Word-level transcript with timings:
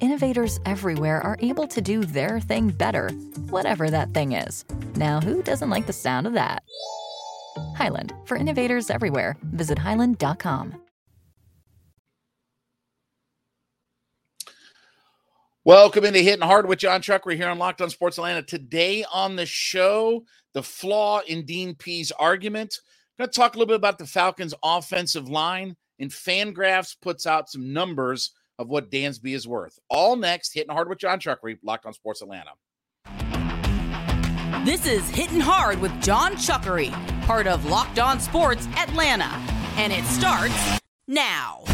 Innovators 0.00 0.58
everywhere 0.66 1.20
are 1.22 1.38
able 1.40 1.66
to 1.68 1.80
do 1.80 2.04
their 2.04 2.40
thing 2.40 2.70
better, 2.70 3.10
whatever 3.50 3.90
that 3.90 4.12
thing 4.12 4.32
is. 4.32 4.64
Now, 4.96 5.20
who 5.20 5.42
doesn't 5.42 5.70
like 5.70 5.86
the 5.86 5.92
sound 5.92 6.26
of 6.26 6.32
that? 6.32 6.62
Hyland, 7.76 8.12
for 8.24 8.36
innovators 8.36 8.90
everywhere, 8.90 9.36
visit 9.42 9.78
hyland.com. 9.78 10.80
Welcome 15.64 16.04
into 16.04 16.18
Hitting 16.18 16.46
Hard 16.46 16.68
with 16.68 16.80
Jon 16.80 17.00
Chuckery 17.00 17.36
here 17.36 17.48
on 17.48 17.58
Locked 17.58 17.80
On 17.80 17.88
Sports 17.88 18.18
Atlanta. 18.18 18.42
Today 18.42 19.04
on 19.12 19.36
the 19.36 19.46
show, 19.46 20.24
the 20.52 20.62
flaw 20.62 21.20
in 21.26 21.46
Dean 21.46 21.74
Pees' 21.74 22.12
argument. 22.12 22.80
I'm 23.18 23.22
going 23.22 23.30
to 23.30 23.34
talk 23.34 23.54
a 23.54 23.58
little 23.58 23.68
bit 23.68 23.76
about 23.76 23.98
the 23.98 24.06
Falcons' 24.06 24.54
offensive 24.62 25.28
line, 25.28 25.76
and 25.98 26.10
Fangraphs 26.10 26.96
puts 27.00 27.26
out 27.26 27.48
some 27.48 27.72
numbers 27.72 28.32
of 28.58 28.68
what 28.68 28.90
Dansby 28.90 29.34
is 29.34 29.46
worth. 29.46 29.78
All 29.88 30.16
next, 30.16 30.54
Hitting 30.54 30.72
Hard 30.72 30.88
with 30.88 30.98
Jon 30.98 31.18
Chuckery, 31.18 31.58
Locked 31.62 31.86
On 31.86 31.92
Sports 31.92 32.22
Atlanta. 32.22 32.50
This 34.64 34.86
is 34.86 35.08
Hitting 35.10 35.40
Hard 35.40 35.80
with 35.80 35.92
Jon 36.02 36.34
Chuckery, 36.36 36.90
part 37.26 37.46
of 37.46 37.66
Locked 37.66 37.98
On 37.98 38.18
Sports 38.18 38.66
Atlanta, 38.78 39.30
and 39.76 39.92
it 39.92 40.04
starts 40.04 40.80
now. 41.06 41.64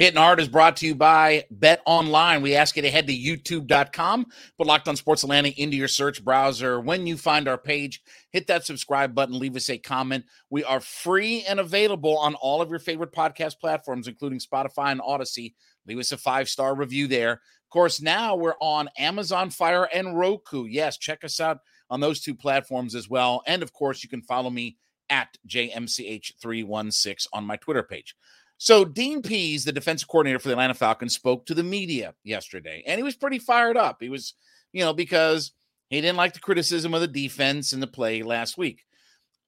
Hitting 0.00 0.18
Hard 0.18 0.40
is 0.40 0.48
brought 0.48 0.78
to 0.78 0.86
you 0.86 0.94
by 0.94 1.44
Bet 1.50 1.82
Online. 1.84 2.40
We 2.40 2.56
ask 2.56 2.74
you 2.74 2.80
to 2.80 2.90
head 2.90 3.06
to 3.08 3.12
youtube.com, 3.12 4.26
put 4.56 4.66
Locked 4.66 4.88
on 4.88 4.96
Sports 4.96 5.24
Atlanta 5.24 5.48
into 5.48 5.76
your 5.76 5.88
search 5.88 6.24
browser. 6.24 6.80
When 6.80 7.06
you 7.06 7.18
find 7.18 7.46
our 7.46 7.58
page, 7.58 8.00
hit 8.30 8.46
that 8.46 8.64
subscribe 8.64 9.14
button, 9.14 9.38
leave 9.38 9.56
us 9.56 9.68
a 9.68 9.76
comment. 9.76 10.24
We 10.48 10.64
are 10.64 10.80
free 10.80 11.44
and 11.46 11.60
available 11.60 12.16
on 12.16 12.34
all 12.36 12.62
of 12.62 12.70
your 12.70 12.78
favorite 12.78 13.12
podcast 13.12 13.60
platforms, 13.60 14.08
including 14.08 14.38
Spotify 14.38 14.90
and 14.90 15.02
Audacy. 15.02 15.52
Leave 15.86 15.98
us 15.98 16.12
a 16.12 16.16
five 16.16 16.48
star 16.48 16.74
review 16.74 17.06
there. 17.06 17.32
Of 17.32 17.70
course, 17.70 18.00
now 18.00 18.36
we're 18.36 18.54
on 18.58 18.88
Amazon 18.96 19.50
Fire 19.50 19.86
and 19.92 20.18
Roku. 20.18 20.64
Yes, 20.64 20.96
check 20.96 21.24
us 21.24 21.40
out 21.40 21.58
on 21.90 22.00
those 22.00 22.22
two 22.22 22.34
platforms 22.34 22.94
as 22.94 23.10
well. 23.10 23.42
And 23.46 23.62
of 23.62 23.74
course, 23.74 24.02
you 24.02 24.08
can 24.08 24.22
follow 24.22 24.48
me 24.48 24.78
at 25.10 25.36
JMCH316 25.46 27.26
on 27.34 27.44
my 27.44 27.56
Twitter 27.56 27.82
page. 27.82 28.14
So 28.62 28.84
Dean 28.84 29.22
Pees, 29.22 29.64
the 29.64 29.72
defensive 29.72 30.06
coordinator 30.06 30.38
for 30.38 30.48
the 30.48 30.52
Atlanta 30.52 30.74
Falcons, 30.74 31.14
spoke 31.14 31.46
to 31.46 31.54
the 31.54 31.62
media 31.62 32.12
yesterday, 32.24 32.82
and 32.86 32.98
he 32.98 33.02
was 33.02 33.16
pretty 33.16 33.38
fired 33.38 33.78
up. 33.78 33.96
He 34.00 34.10
was, 34.10 34.34
you 34.74 34.84
know, 34.84 34.92
because 34.92 35.52
he 35.88 35.98
didn't 36.02 36.18
like 36.18 36.34
the 36.34 36.40
criticism 36.40 36.92
of 36.92 37.00
the 37.00 37.08
defense 37.08 37.72
and 37.72 37.82
the 37.82 37.86
play 37.86 38.22
last 38.22 38.58
week. 38.58 38.84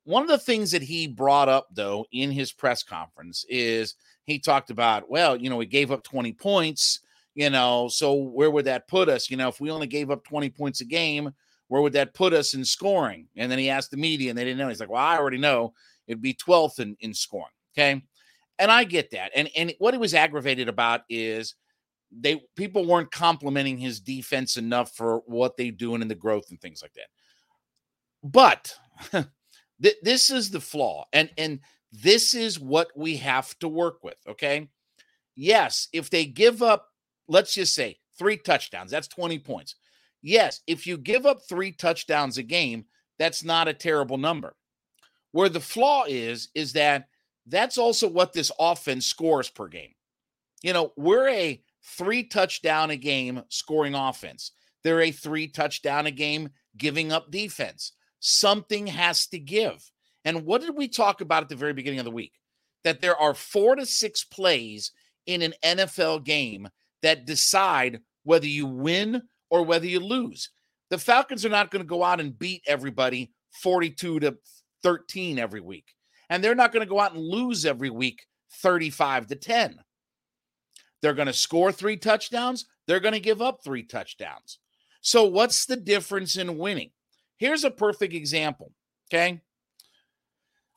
One 0.05 0.23
of 0.23 0.31
the 0.31 0.39
things 0.39 0.71
that 0.71 0.81
he 0.81 1.07
brought 1.07 1.51
up, 1.51 1.69
though, 1.71 2.07
in 2.11 2.31
his 2.31 2.53
press 2.53 2.83
conference 2.83 3.45
is 3.51 3.97
he 4.25 4.39
talked 4.39 4.71
about, 4.71 5.11
well, 5.11 5.37
you 5.37 5.51
know, 5.51 5.59
we 5.59 5.67
gave 5.67 5.93
up 5.93 6.05
20 6.05 6.33
points, 6.33 7.01
you 7.35 7.51
know, 7.51 7.89
so 7.89 8.15
where 8.15 8.51
would 8.51 8.65
that 8.65 8.89
put 8.89 9.11
us? 9.11 9.31
You 9.31 9.37
know, 9.37 9.49
if 9.49 9.61
we 9.61 9.71
only 9.71 9.89
gave 9.89 10.11
up 10.11 10.25
20 10.25 10.49
points 10.49 10.81
a 10.81 10.87
game, 10.87 11.31
where 11.69 11.83
would 11.83 11.93
that 11.93 12.15
put 12.15 12.33
us 12.33 12.55
in 12.55 12.65
scoring? 12.65 13.27
And 13.37 13.53
then 13.53 13.59
he 13.59 13.69
asked 13.69 13.91
the 13.91 13.99
media, 13.99 14.31
and 14.31 14.39
they 14.39 14.45
didn't 14.45 14.57
know. 14.57 14.69
He's 14.69 14.81
like, 14.81 14.89
well, 14.89 15.05
I 15.05 15.19
already 15.19 15.37
know 15.37 15.75
it'd 16.07 16.23
be 16.23 16.33
12th 16.33 16.81
in, 16.81 16.97
in 17.01 17.13
scoring. 17.13 17.53
Okay 17.77 18.01
and 18.63 18.71
I 18.71 18.85
get 18.85 19.11
that. 19.11 19.33
And 19.35 19.51
and 19.57 19.75
what 19.79 19.93
he 19.93 19.99
was 19.99 20.15
aggravated 20.15 20.69
about 20.69 21.03
is 21.09 21.57
they 22.13 22.41
people 22.57 22.87
weren't 22.87 23.11
complimenting 23.11 23.77
his 23.77 24.01
defense 24.01 24.57
enough 24.57 24.95
for 24.95 25.23
what 25.27 25.57
they 25.57 25.71
doing 25.71 26.01
in 26.01 26.09
the 26.09 26.15
growth 26.15 26.45
and 26.51 26.61
things 26.61 26.81
like 26.81 26.93
that. 26.95 27.09
But 28.23 28.75
th- 29.83 29.97
this 30.03 30.31
is 30.31 30.51
the 30.51 30.61
flaw, 30.61 31.07
and 31.13 31.29
and 31.37 31.59
this 31.91 32.35
is 32.35 32.61
what 32.61 32.89
we 32.97 33.17
have 33.17 33.59
to 33.59 33.69
work 33.69 34.05
with. 34.05 34.19
Okay, 34.29 34.69
yes, 35.35 35.89
if 35.93 36.09
they 36.09 36.25
give 36.25 36.63
up, 36.63 36.89
let's 37.27 37.55
just 37.55 37.75
say 37.75 37.99
three 38.17 38.37
touchdowns, 38.37 38.93
that's 38.93 39.09
twenty 39.09 39.41
points. 39.41 39.75
Yes, 40.23 40.61
if 40.69 40.87
you 40.87 40.99
give 40.99 41.27
up 41.27 41.41
three 41.49 41.73
touchdowns 41.73 42.39
a 42.39 42.45
game, 42.45 42.85
that's 43.19 43.43
not 43.43 43.67
a 43.67 43.75
terrible 43.75 44.19
number. 44.19 44.55
Where 45.33 45.49
the 45.49 45.59
flaw 45.59 46.05
is, 46.07 46.51
is 46.55 46.75
that 46.75 47.09
that's 47.47 47.79
also 47.79 48.09
what 48.09 48.33
this 48.33 48.53
offense 48.59 49.07
scores 49.07 49.49
per 49.49 49.69
game. 49.69 49.95
You 50.63 50.73
know, 50.73 50.93
we're 50.97 51.29
a 51.29 51.63
three 51.85 52.25
touchdown 52.25 52.91
a 52.91 52.97
game 52.97 53.43
scoring 53.49 53.95
offense. 53.95 54.53
They're 54.85 55.03
a 55.03 55.13
three 55.13 55.49
touchdown 55.49 56.07
a 56.07 56.11
game 56.11 56.51
giving 56.77 57.13
up 57.13 57.31
defense. 57.31 57.93
Something 58.21 58.87
has 58.87 59.27
to 59.29 59.39
give. 59.39 59.91
And 60.25 60.45
what 60.45 60.61
did 60.61 60.77
we 60.77 60.89
talk 60.89 61.21
about 61.21 61.43
at 61.43 61.49
the 61.49 61.57
very 61.57 61.73
beginning 61.73 61.99
of 61.99 62.05
the 62.05 62.11
week? 62.11 62.35
That 62.85 63.01
there 63.01 63.17
are 63.17 63.35
four 63.35 63.77
to 63.77 63.87
six 63.87 64.25
plays 64.25 64.93
in 65.27 65.43
an 65.43 65.55
NFL 65.65 66.25
game 66.25 66.69
that 67.03 67.27
decide 67.27 68.01
whether 68.23 68.47
you 68.47 68.67
win 68.67 69.23
or 69.51 69.65
whether 69.65 69.87
you 69.87 70.01
lose. 70.01 70.51
The 70.91 70.99
Falcons 70.99 71.45
are 71.45 71.51
not 71.51 71.71
going 71.71 71.83
to 71.83 71.89
go 71.89 72.05
out 72.05 72.21
and 72.21 72.39
beat 72.39 72.63
everybody 72.67 73.33
42 73.63 74.21
to 74.21 74.37
13 74.83 75.39
every 75.39 75.61
week 75.61 75.95
and 76.33 76.43
they're 76.43 76.55
not 76.55 76.73
going 76.73 76.85
to 76.85 76.89
go 76.89 76.99
out 76.99 77.13
and 77.13 77.23
lose 77.23 77.67
every 77.67 77.91
week 77.91 78.27
35 78.63 79.27
to 79.27 79.37
10. 79.37 79.79
They're 81.03 81.13
going 81.13 81.27
to 81.27 81.35
score 81.35 81.71
three 81.71 81.99
touchdowns, 81.99 82.65
they're 82.87 83.01
going 83.01 83.13
to 83.13 83.21
give 83.21 83.43
up 83.43 83.63
three 83.63 83.83
touchdowns. 83.83 84.59
So, 85.03 85.25
what's 85.25 85.67
the 85.67 85.77
difference 85.77 86.37
in 86.37 86.57
winning? 86.57 86.91
Here's 87.37 87.65
a 87.65 87.71
perfect 87.71 88.15
example. 88.15 88.73
Okay. 89.13 89.43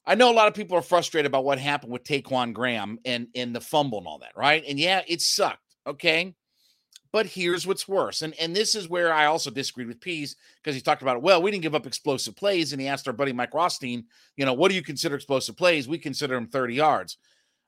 I 0.05 0.15
know 0.15 0.29
a 0.29 0.35
lot 0.35 0.49
of 0.49 0.55
people 0.55 0.77
are 0.77 0.81
frustrated 0.81 1.27
about 1.27 1.45
what 1.45 1.57
happened 1.57 1.93
with 1.93 2.03
Ta'Quon 2.03 2.51
Graham 2.53 2.99
and, 3.05 3.27
and 3.33 3.55
the 3.55 3.61
fumble 3.61 3.99
and 3.99 4.07
all 4.07 4.19
that, 4.19 4.35
right? 4.35 4.63
And 4.67 4.77
yeah, 4.77 5.03
it 5.07 5.21
sucked. 5.21 5.77
Okay. 5.87 6.35
But 7.15 7.27
here's 7.27 7.65
what's 7.65 7.87
worse. 7.87 8.23
And, 8.23 8.33
and 8.41 8.53
this 8.53 8.75
is 8.75 8.89
where 8.89 9.13
I 9.13 9.27
also 9.27 9.49
disagreed 9.49 9.87
with 9.87 10.01
Pees 10.01 10.35
because 10.61 10.75
he 10.75 10.81
talked 10.81 11.01
about, 11.01 11.21
well, 11.21 11.41
we 11.41 11.49
didn't 11.49 11.63
give 11.63 11.73
up 11.73 11.87
explosive 11.87 12.35
plays. 12.35 12.73
And 12.73 12.81
he 12.81 12.89
asked 12.89 13.07
our 13.07 13.13
buddy 13.13 13.31
Mike 13.31 13.53
Rothstein, 13.53 14.03
you 14.35 14.45
know, 14.45 14.51
what 14.51 14.67
do 14.67 14.75
you 14.75 14.81
consider 14.81 15.15
explosive 15.15 15.55
plays? 15.55 15.87
We 15.87 15.97
consider 15.97 16.35
them 16.35 16.47
30 16.47 16.75
yards. 16.75 17.17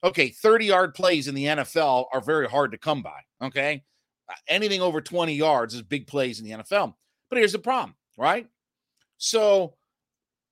Okay, 0.03 0.27
30 0.27 0.65
yard 0.65 0.93
plays 0.95 1.29
in 1.29 1.33
the 1.33 1.45
NFL 1.45 2.07
are 2.11 2.19
very 2.19 2.49
hard 2.49 2.73
to 2.73 2.77
come 2.77 3.01
by. 3.01 3.21
Okay. 3.41 3.85
Uh, 4.29 4.33
anything 4.49 4.81
over 4.81 4.99
20 4.99 5.33
yards 5.33 5.73
is 5.73 5.81
big 5.81 6.07
plays 6.07 6.41
in 6.41 6.45
the 6.45 6.51
NFL. 6.51 6.95
But 7.29 7.37
here's 7.37 7.53
the 7.53 7.59
problem, 7.59 7.95
right? 8.17 8.47
So 9.17 9.75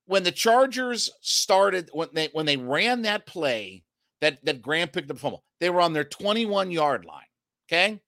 when 0.05 0.23
the 0.23 0.31
Chargers 0.31 1.11
started, 1.19 1.89
when 1.91 2.07
they 2.13 2.29
when 2.31 2.45
they 2.45 2.55
ran 2.55 3.01
that 3.01 3.25
play 3.25 3.83
that 4.21 4.37
that 4.45 4.61
Graham 4.61 4.87
picked 4.87 5.11
up 5.11 5.19
fumble, 5.19 5.43
they 5.59 5.69
were 5.69 5.81
on 5.81 5.91
their 5.91 6.05
21 6.05 6.71
yard 6.71 7.03
line. 7.03 7.25
Okay. 7.67 7.99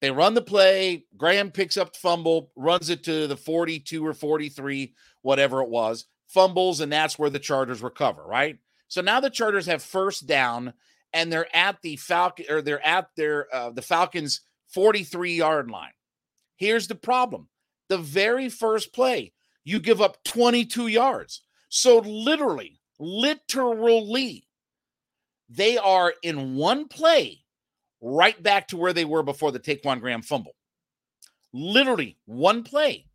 They 0.00 0.10
run 0.10 0.34
the 0.34 0.42
play. 0.42 1.04
Graham 1.16 1.50
picks 1.50 1.76
up 1.76 1.92
the 1.92 1.98
fumble, 1.98 2.52
runs 2.56 2.90
it 2.90 3.04
to 3.04 3.26
the 3.26 3.36
42 3.36 4.06
or 4.06 4.14
43, 4.14 4.94
whatever 5.22 5.62
it 5.62 5.68
was, 5.68 6.06
fumbles, 6.28 6.80
and 6.80 6.92
that's 6.92 7.18
where 7.18 7.30
the 7.30 7.38
Chargers 7.38 7.82
recover, 7.82 8.22
right? 8.24 8.58
So 8.86 9.00
now 9.00 9.20
the 9.20 9.30
Chargers 9.30 9.66
have 9.66 9.82
first 9.82 10.26
down 10.26 10.72
and 11.12 11.32
they're 11.32 11.54
at 11.54 11.80
the 11.82 11.96
Falcon 11.96 12.46
or 12.48 12.62
they're 12.62 12.84
at 12.84 13.08
their 13.16 13.54
uh, 13.54 13.70
the 13.70 13.82
Falcons 13.82 14.42
43 14.68 15.34
yard 15.34 15.70
line. 15.70 15.92
Here's 16.56 16.88
the 16.88 16.94
problem. 16.94 17.48
The 17.88 17.98
very 17.98 18.48
first 18.48 18.92
play, 18.92 19.32
you 19.64 19.80
give 19.80 20.00
up 20.00 20.22
22 20.24 20.88
yards. 20.88 21.42
So 21.68 21.98
literally, 21.98 22.80
literally, 22.98 24.46
they 25.48 25.78
are 25.78 26.14
in 26.22 26.56
one 26.56 26.88
play 26.88 27.40
right 28.00 28.40
back 28.42 28.68
to 28.68 28.76
where 28.76 28.92
they 28.92 29.04
were 29.04 29.22
before 29.22 29.52
the 29.52 29.58
Ta'Quon 29.58 30.00
Graham 30.00 30.22
fumble. 30.22 30.54
Literally 31.52 32.18
one 32.26 32.62
play. 32.62 33.06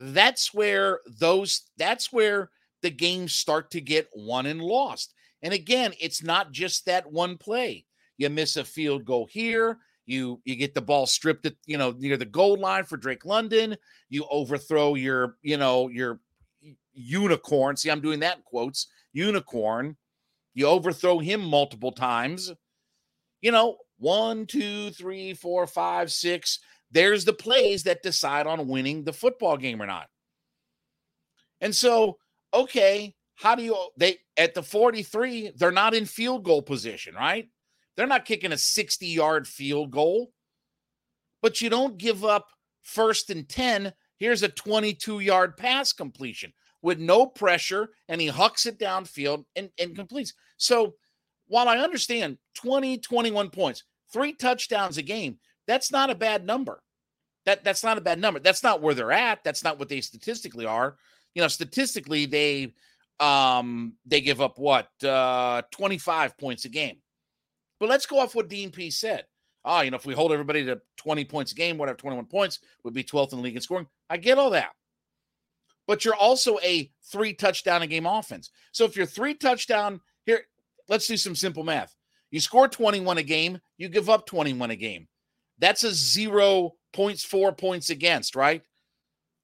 That's 0.00 0.54
where 0.54 1.00
those 1.06 1.62
that's 1.76 2.12
where 2.12 2.50
the 2.82 2.90
games 2.90 3.32
start 3.32 3.70
to 3.72 3.80
get 3.80 4.08
won 4.14 4.46
and 4.46 4.62
lost. 4.62 5.14
And 5.42 5.52
again, 5.52 5.92
it's 6.00 6.22
not 6.22 6.52
just 6.52 6.86
that 6.86 7.10
one 7.10 7.36
play. 7.36 7.84
You 8.16 8.30
miss 8.30 8.56
a 8.56 8.64
field 8.64 9.04
goal 9.04 9.28
here, 9.30 9.78
you 10.06 10.40
you 10.44 10.56
get 10.56 10.74
the 10.74 10.80
ball 10.80 11.06
stripped 11.06 11.46
at 11.46 11.54
you 11.66 11.76
know 11.76 11.94
near 11.98 12.16
the 12.16 12.24
goal 12.24 12.56
line 12.56 12.84
for 12.84 12.96
Drake 12.96 13.24
London, 13.24 13.76
you 14.08 14.24
overthrow 14.30 14.94
your, 14.94 15.36
you 15.42 15.56
know, 15.56 15.88
your 15.88 16.20
unicorn. 16.94 17.76
See, 17.76 17.90
I'm 17.90 18.00
doing 18.00 18.20
that 18.20 18.38
in 18.38 18.42
quotes. 18.42 18.86
Unicorn. 19.12 19.96
You 20.54 20.66
overthrow 20.66 21.18
him 21.18 21.42
multiple 21.42 21.92
times. 21.92 22.52
You 23.42 23.52
know, 23.52 23.76
one, 23.98 24.46
two, 24.46 24.90
three, 24.90 25.34
four, 25.34 25.66
five, 25.66 26.10
six. 26.10 26.60
There's 26.90 27.24
the 27.24 27.32
plays 27.32 27.82
that 27.84 28.02
decide 28.02 28.46
on 28.46 28.68
winning 28.68 29.04
the 29.04 29.12
football 29.12 29.56
game 29.56 29.82
or 29.82 29.86
not. 29.86 30.08
And 31.60 31.74
so, 31.74 32.18
okay, 32.54 33.14
how 33.34 33.54
do 33.54 33.62
you 33.62 33.76
they 33.96 34.18
at 34.36 34.54
the 34.54 34.62
43, 34.62 35.52
they're 35.56 35.70
not 35.70 35.94
in 35.94 36.06
field 36.06 36.44
goal 36.44 36.62
position, 36.62 37.14
right? 37.14 37.48
They're 37.96 38.06
not 38.06 38.24
kicking 38.24 38.52
a 38.52 38.58
60 38.58 39.06
yard 39.06 39.46
field 39.46 39.90
goal, 39.90 40.32
but 41.42 41.60
you 41.60 41.68
don't 41.68 41.98
give 41.98 42.24
up 42.24 42.48
first 42.82 43.30
and 43.30 43.48
10. 43.48 43.92
Here's 44.18 44.42
a 44.42 44.48
22 44.48 45.20
yard 45.20 45.56
pass 45.56 45.92
completion 45.92 46.52
with 46.80 46.98
no 46.98 47.26
pressure, 47.26 47.90
and 48.08 48.20
he 48.20 48.28
hucks 48.28 48.66
it 48.66 48.78
downfield 48.78 49.44
and, 49.56 49.70
and 49.78 49.96
completes. 49.96 50.34
So 50.56 50.94
while 51.48 51.68
I 51.68 51.78
understand 51.78 52.38
20, 52.54 52.98
21 52.98 53.50
points, 53.50 53.84
three 54.12 54.32
touchdowns 54.32 54.98
a 54.98 55.02
game, 55.02 55.38
that's 55.66 55.90
not 55.90 56.10
a 56.10 56.14
bad 56.14 56.46
number. 56.46 56.82
That 57.46 57.64
that's 57.64 57.82
not 57.82 57.98
a 57.98 58.02
bad 58.02 58.20
number. 58.20 58.40
That's 58.40 58.62
not 58.62 58.82
where 58.82 58.94
they're 58.94 59.12
at. 59.12 59.42
That's 59.42 59.64
not 59.64 59.78
what 59.78 59.88
they 59.88 60.00
statistically 60.00 60.66
are. 60.66 60.96
You 61.34 61.42
know, 61.42 61.48
statistically, 61.48 62.26
they 62.26 62.74
um 63.20 63.94
they 64.06 64.20
give 64.20 64.40
up 64.40 64.58
what 64.58 64.88
uh 65.02 65.62
25 65.72 66.36
points 66.36 66.64
a 66.66 66.68
game. 66.68 66.98
But 67.80 67.88
let's 67.88 68.06
go 68.06 68.18
off 68.18 68.34
what 68.34 68.48
Dean 68.48 68.70
Pees 68.70 68.98
said. 68.98 69.24
Oh, 69.64 69.80
you 69.80 69.90
know, 69.90 69.96
if 69.96 70.06
we 70.06 70.14
hold 70.14 70.32
everybody 70.32 70.64
to 70.66 70.80
20 70.98 71.24
points 71.24 71.52
a 71.52 71.54
game, 71.54 71.78
whatever 71.78 71.98
21 71.98 72.26
points 72.26 72.58
would 72.84 72.94
be 72.94 73.04
12th 73.04 73.32
in 73.32 73.38
the 73.38 73.44
league 73.44 73.56
in 73.56 73.62
scoring. 73.62 73.86
I 74.10 74.16
get 74.16 74.38
all 74.38 74.50
that 74.50 74.70
but 75.88 76.04
you're 76.04 76.14
also 76.14 76.58
a 76.60 76.92
three 77.10 77.32
touchdown 77.32 77.82
a 77.82 77.86
game 77.88 78.06
offense. 78.06 78.50
So 78.72 78.84
if 78.84 78.94
you're 78.94 79.06
three 79.06 79.34
touchdown 79.34 80.00
let's 80.88 81.06
do 81.06 81.16
some 81.16 81.36
simple 81.36 81.64
math. 81.64 81.94
You 82.30 82.40
score 82.40 82.68
21 82.68 83.18
a 83.18 83.22
game, 83.22 83.58
you 83.76 83.88
give 83.88 84.10
up 84.10 84.26
21 84.26 84.70
a 84.70 84.76
game. 84.76 85.08
That's 85.58 85.84
a 85.84 85.92
zero 85.92 86.72
points, 86.92 87.24
four 87.24 87.52
points 87.52 87.90
against, 87.90 88.36
right? 88.36 88.62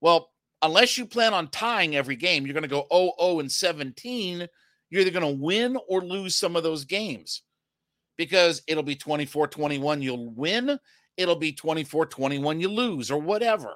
Well, 0.00 0.31
unless 0.62 0.96
you 0.99 1.06
plan 1.06 1.35
on 1.35 1.49
tying 1.49 1.96
every 1.96 2.17
game, 2.17 2.46
you're 2.46 2.55
going 2.55 2.62
to 2.62 2.69
go 2.69 2.87
0 2.93 3.12
0 3.20 3.41
and 3.41 3.50
17. 3.50 4.46
You're 4.91 5.00
either 5.00 5.11
going 5.11 5.37
to 5.37 5.43
win 5.43 5.76
or 5.88 6.02
lose 6.02 6.37
some 6.37 6.56
of 6.56 6.62
those 6.62 6.85
games 6.85 7.43
because 8.17 8.62
it'll 8.67 8.82
be 8.82 8.96
24 8.96 9.49
21, 9.49 10.02
you'll 10.02 10.31
win. 10.31 10.79
It'll 11.17 11.37
be 11.37 11.52
24 11.52 12.06
21, 12.06 12.61
you 12.61 12.69
lose, 12.69 13.11
or 13.11 13.20
whatever. 13.20 13.75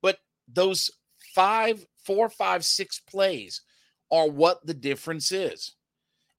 But 0.00 0.18
those 0.48 0.90
five, 1.34 1.84
four, 2.04 2.28
five, 2.28 2.64
six 2.64 3.00
plays 3.00 3.62
are 4.10 4.28
what 4.28 4.64
the 4.64 4.74
difference 4.74 5.32
is. 5.32 5.74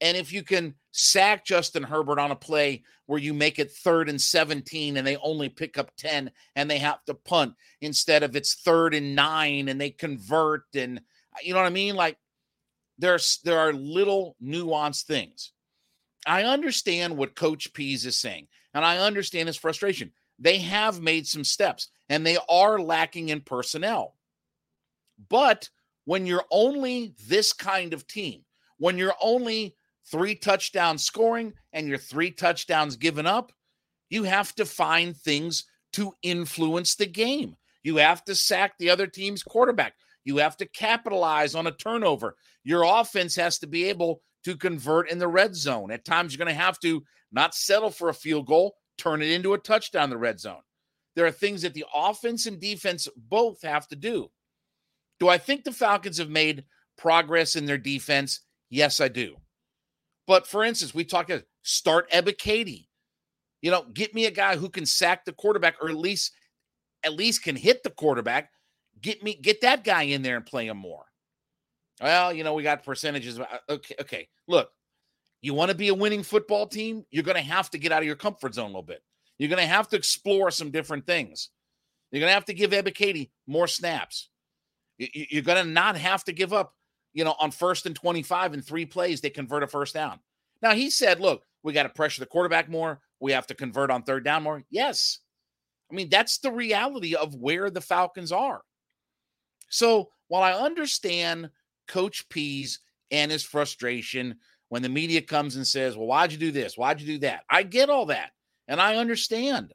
And 0.01 0.17
if 0.17 0.31
you 0.33 0.43
can 0.43 0.75
sack 0.91 1.45
Justin 1.45 1.83
Herbert 1.83 2.19
on 2.19 2.31
a 2.31 2.35
play 2.35 2.83
where 3.05 3.19
you 3.19 3.33
make 3.33 3.59
it 3.59 3.71
third 3.71 4.09
and 4.09 4.19
17 4.19 4.97
and 4.97 5.05
they 5.05 5.17
only 5.17 5.49
pick 5.49 5.77
up 5.77 5.91
10 5.97 6.31
and 6.55 6.69
they 6.69 6.79
have 6.79 7.03
to 7.05 7.13
punt 7.13 7.53
instead 7.81 8.23
of 8.23 8.35
it's 8.35 8.55
third 8.55 8.93
and 8.93 9.15
nine 9.15 9.69
and 9.69 9.79
they 9.79 9.89
convert 9.89 10.63
and 10.75 11.01
you 11.41 11.53
know 11.53 11.59
what 11.59 11.67
I 11.67 11.71
mean? 11.71 11.95
Like 11.95 12.17
there's 12.97 13.39
there 13.43 13.59
are 13.59 13.73
little 13.73 14.35
nuanced 14.43 15.03
things. 15.03 15.51
I 16.25 16.43
understand 16.43 17.17
what 17.17 17.35
Coach 17.35 17.71
Pees 17.73 18.05
is 18.05 18.17
saying, 18.17 18.47
and 18.73 18.83
I 18.83 18.97
understand 18.97 19.47
his 19.47 19.57
frustration. 19.57 20.11
They 20.39 20.57
have 20.59 21.01
made 21.01 21.27
some 21.27 21.43
steps 21.43 21.89
and 22.09 22.25
they 22.25 22.37
are 22.49 22.79
lacking 22.79 23.29
in 23.29 23.41
personnel. 23.41 24.15
But 25.29 25.69
when 26.05 26.25
you're 26.25 26.45
only 26.51 27.13
this 27.27 27.53
kind 27.53 27.93
of 27.93 28.07
team, 28.07 28.43
when 28.77 28.97
you're 28.97 29.15
only 29.21 29.75
three 30.11 30.35
touchdowns 30.35 31.03
scoring 31.03 31.53
and 31.73 31.87
your 31.87 31.97
three 31.97 32.31
touchdowns 32.31 32.95
given 32.95 33.25
up, 33.25 33.51
you 34.09 34.23
have 34.23 34.53
to 34.55 34.65
find 34.65 35.15
things 35.15 35.65
to 35.93 36.13
influence 36.21 36.95
the 36.95 37.05
game. 37.05 37.55
You 37.83 37.97
have 37.97 38.23
to 38.25 38.35
sack 38.35 38.73
the 38.77 38.89
other 38.89 39.07
team's 39.07 39.43
quarterback. 39.43 39.93
You 40.23 40.37
have 40.37 40.57
to 40.57 40.65
capitalize 40.65 41.55
on 41.55 41.67
a 41.67 41.71
turnover. 41.71 42.35
Your 42.63 42.83
offense 42.83 43.35
has 43.35 43.59
to 43.59 43.67
be 43.67 43.85
able 43.85 44.21
to 44.43 44.57
convert 44.57 45.09
in 45.11 45.19
the 45.19 45.27
red 45.27 45.55
zone. 45.55 45.91
At 45.91 46.05
times, 46.05 46.33
you're 46.33 46.43
going 46.43 46.55
to 46.55 46.61
have 46.61 46.79
to 46.79 47.03
not 47.31 47.55
settle 47.55 47.91
for 47.91 48.09
a 48.09 48.13
field 48.13 48.47
goal, 48.47 48.75
turn 48.97 49.21
it 49.21 49.31
into 49.31 49.53
a 49.53 49.57
touchdown 49.57 50.05
in 50.05 50.09
the 50.09 50.17
red 50.17 50.39
zone. 50.39 50.61
There 51.15 51.25
are 51.25 51.31
things 51.31 51.61
that 51.61 51.73
the 51.73 51.85
offense 51.93 52.45
and 52.45 52.59
defense 52.59 53.07
both 53.15 53.61
have 53.61 53.87
to 53.89 53.95
do. 53.95 54.29
Do 55.19 55.29
I 55.29 55.37
think 55.37 55.63
the 55.63 55.71
Falcons 55.71 56.17
have 56.17 56.29
made 56.29 56.65
progress 56.97 57.55
in 57.55 57.65
their 57.65 57.77
defense? 57.77 58.41
Yes, 58.69 58.99
I 58.99 59.07
do. 59.07 59.37
But 60.27 60.47
for 60.47 60.63
instance, 60.63 60.93
we 60.93 61.03
talk 61.03 61.29
about 61.29 61.43
start 61.61 62.09
Ebiketie. 62.11 62.87
You 63.61 63.71
know, 63.71 63.85
get 63.93 64.13
me 64.13 64.25
a 64.25 64.31
guy 64.31 64.57
who 64.57 64.69
can 64.69 64.85
sack 64.85 65.25
the 65.25 65.33
quarterback 65.33 65.75
or 65.81 65.89
at 65.89 65.95
least 65.95 66.33
at 67.03 67.13
least 67.13 67.43
can 67.43 67.55
hit 67.55 67.83
the 67.83 67.89
quarterback. 67.89 68.49
Get 69.01 69.23
me 69.23 69.35
get 69.35 69.61
that 69.61 69.83
guy 69.83 70.03
in 70.03 70.21
there 70.21 70.37
and 70.37 70.45
play 70.45 70.67
him 70.67 70.77
more. 70.77 71.05
Well, 72.01 72.33
you 72.33 72.43
know, 72.43 72.53
we 72.53 72.63
got 72.63 72.83
percentages. 72.83 73.39
Uh, 73.39 73.45
okay, 73.69 73.95
okay. 74.01 74.27
Look, 74.47 74.69
you 75.41 75.53
want 75.53 75.69
to 75.69 75.77
be 75.77 75.89
a 75.89 75.93
winning 75.93 76.23
football 76.23 76.67
team, 76.67 77.05
you're 77.11 77.23
going 77.23 77.37
to 77.37 77.41
have 77.41 77.69
to 77.71 77.77
get 77.77 77.91
out 77.91 78.01
of 78.01 78.07
your 78.07 78.15
comfort 78.15 78.55
zone 78.55 78.65
a 78.65 78.67
little 78.67 78.81
bit. 78.81 79.03
You're 79.37 79.49
going 79.49 79.61
to 79.61 79.67
have 79.67 79.87
to 79.89 79.95
explore 79.95 80.49
some 80.51 80.71
different 80.71 81.05
things. 81.05 81.49
You're 82.11 82.19
going 82.19 82.29
to 82.29 82.35
have 82.35 82.45
to 82.45 82.53
give 82.53 82.71
Ebiketie 82.71 83.29
more 83.47 83.67
snaps. 83.67 84.29
You're 84.97 85.43
going 85.43 85.63
to 85.63 85.69
not 85.69 85.97
have 85.97 86.23
to 86.25 86.33
give 86.33 86.53
up, 86.53 86.73
you 87.15 87.23
know, 87.23 87.35
on 87.39 87.49
first 87.49 87.87
and 87.87 87.95
25 87.95 88.53
in 88.53 88.61
three 88.61 88.85
plays, 88.85 89.21
they 89.21 89.31
convert 89.31 89.63
a 89.63 89.67
first 89.67 89.95
down. 89.95 90.19
Now, 90.61 90.73
he 90.73 90.89
said, 90.91 91.19
look, 91.19 91.43
we 91.63 91.73
got 91.73 91.83
to 91.83 91.89
pressure 91.89 92.19
the 92.19 92.27
quarterback 92.27 92.69
more. 92.69 92.99
We 93.19 93.31
have 93.31 93.47
to 93.47 93.55
convert 93.55 93.89
on 93.89 94.03
third 94.03 94.23
down 94.23 94.43
more. 94.43 94.63
Yes. 94.69 95.19
I 95.91 95.95
mean, 95.95 96.09
that's 96.09 96.39
the 96.39 96.51
reality 96.51 97.15
of 97.15 97.33
where 97.33 97.69
the 97.69 97.81
Falcons 97.81 98.31
are. 98.31 98.61
So 99.69 100.09
while 100.27 100.43
I 100.43 100.53
understand 100.53 101.49
Coach 101.87 102.27
Pees 102.29 102.79
and 103.11 103.31
his 103.31 103.43
frustration 103.43 104.35
when 104.69 104.81
the 104.81 104.89
media 104.89 105.21
comes 105.21 105.55
and 105.55 105.65
says, 105.65 105.95
well, 105.95 106.07
why'd 106.07 106.31
you 106.31 106.37
do 106.37 106.51
this? 106.51 106.77
Why'd 106.77 106.99
you 106.99 107.07
do 107.07 107.19
that? 107.19 107.43
I 107.49 107.63
get 107.63 107.89
all 107.89 108.07
that. 108.07 108.31
And 108.67 108.81
I 108.81 108.95
understand. 108.95 109.73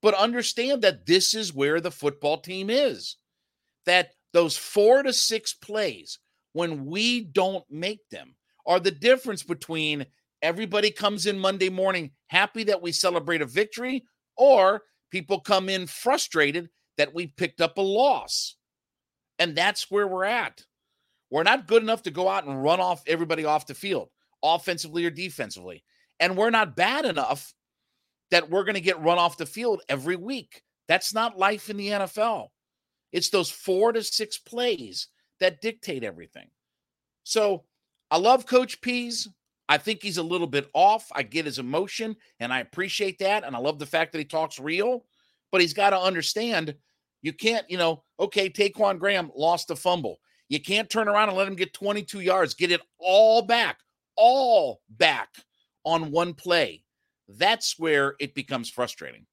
But 0.00 0.14
understand 0.14 0.82
that 0.82 1.06
this 1.06 1.34
is 1.34 1.54
where 1.54 1.80
the 1.80 1.90
football 1.90 2.38
team 2.38 2.70
is. 2.70 3.16
That 3.86 4.12
those 4.32 4.56
four 4.56 5.02
to 5.02 5.12
six 5.12 5.54
plays, 5.54 6.18
when 6.52 6.86
we 6.86 7.22
don't 7.22 7.64
make 7.70 8.08
them, 8.10 8.34
are 8.66 8.80
the 8.80 8.90
difference 8.90 9.42
between 9.42 10.06
everybody 10.40 10.90
comes 10.90 11.26
in 11.26 11.38
Monday 11.38 11.68
morning 11.68 12.10
happy 12.28 12.64
that 12.64 12.82
we 12.82 12.92
celebrate 12.92 13.42
a 13.42 13.46
victory, 13.46 14.04
or 14.36 14.82
people 15.10 15.40
come 15.40 15.68
in 15.68 15.86
frustrated 15.86 16.68
that 16.98 17.14
we 17.14 17.26
picked 17.26 17.60
up 17.60 17.78
a 17.78 17.82
loss. 17.82 18.56
And 19.38 19.56
that's 19.56 19.90
where 19.90 20.06
we're 20.06 20.24
at. 20.24 20.64
We're 21.30 21.42
not 21.42 21.66
good 21.66 21.82
enough 21.82 22.02
to 22.02 22.10
go 22.10 22.28
out 22.28 22.44
and 22.44 22.62
run 22.62 22.80
off 22.80 23.02
everybody 23.06 23.44
off 23.44 23.66
the 23.66 23.74
field, 23.74 24.08
offensively 24.42 25.06
or 25.06 25.10
defensively. 25.10 25.82
And 26.20 26.36
we're 26.36 26.50
not 26.50 26.76
bad 26.76 27.04
enough 27.04 27.54
that 28.30 28.50
we're 28.50 28.64
going 28.64 28.74
to 28.74 28.80
get 28.80 29.00
run 29.00 29.18
off 29.18 29.38
the 29.38 29.46
field 29.46 29.82
every 29.88 30.16
week. 30.16 30.62
That's 30.88 31.14
not 31.14 31.38
life 31.38 31.70
in 31.70 31.76
the 31.76 31.88
NFL. 31.88 32.48
It's 33.12 33.30
those 33.30 33.50
four 33.50 33.92
to 33.92 34.02
six 34.02 34.38
plays 34.38 35.08
that 35.42 35.60
dictate 35.60 36.04
everything. 36.04 36.48
So 37.24 37.64
I 38.10 38.16
love 38.16 38.46
Coach 38.46 38.80
Pees. 38.80 39.28
I 39.68 39.78
think 39.78 40.02
he's 40.02 40.18
a 40.18 40.22
little 40.22 40.46
bit 40.46 40.68
off. 40.74 41.08
I 41.12 41.22
get 41.22 41.46
his 41.46 41.58
emotion 41.58 42.16
and 42.40 42.52
I 42.52 42.60
appreciate 42.60 43.18
that. 43.20 43.44
And 43.44 43.54
I 43.54 43.58
love 43.58 43.78
the 43.78 43.86
fact 43.86 44.12
that 44.12 44.18
he 44.18 44.24
talks 44.24 44.58
real, 44.58 45.04
but 45.50 45.60
he's 45.60 45.72
got 45.72 45.90
to 45.90 45.98
understand 45.98 46.74
you 47.22 47.32
can't, 47.32 47.68
you 47.70 47.78
know, 47.78 48.02
okay, 48.18 48.48
Ta'Quon 48.48 48.98
Graham 48.98 49.30
lost 49.36 49.70
a 49.70 49.76
fumble. 49.76 50.18
You 50.48 50.60
can't 50.60 50.90
turn 50.90 51.08
around 51.08 51.28
and 51.28 51.38
let 51.38 51.48
him 51.48 51.54
get 51.54 51.72
22 51.72 52.20
yards, 52.20 52.54
get 52.54 52.72
it 52.72 52.80
all 52.98 53.42
back, 53.42 53.78
all 54.16 54.80
back 54.90 55.28
on 55.84 56.10
one 56.10 56.34
play. 56.34 56.82
That's 57.28 57.78
where 57.78 58.16
it 58.20 58.34
becomes 58.34 58.68
frustrating. 58.68 59.26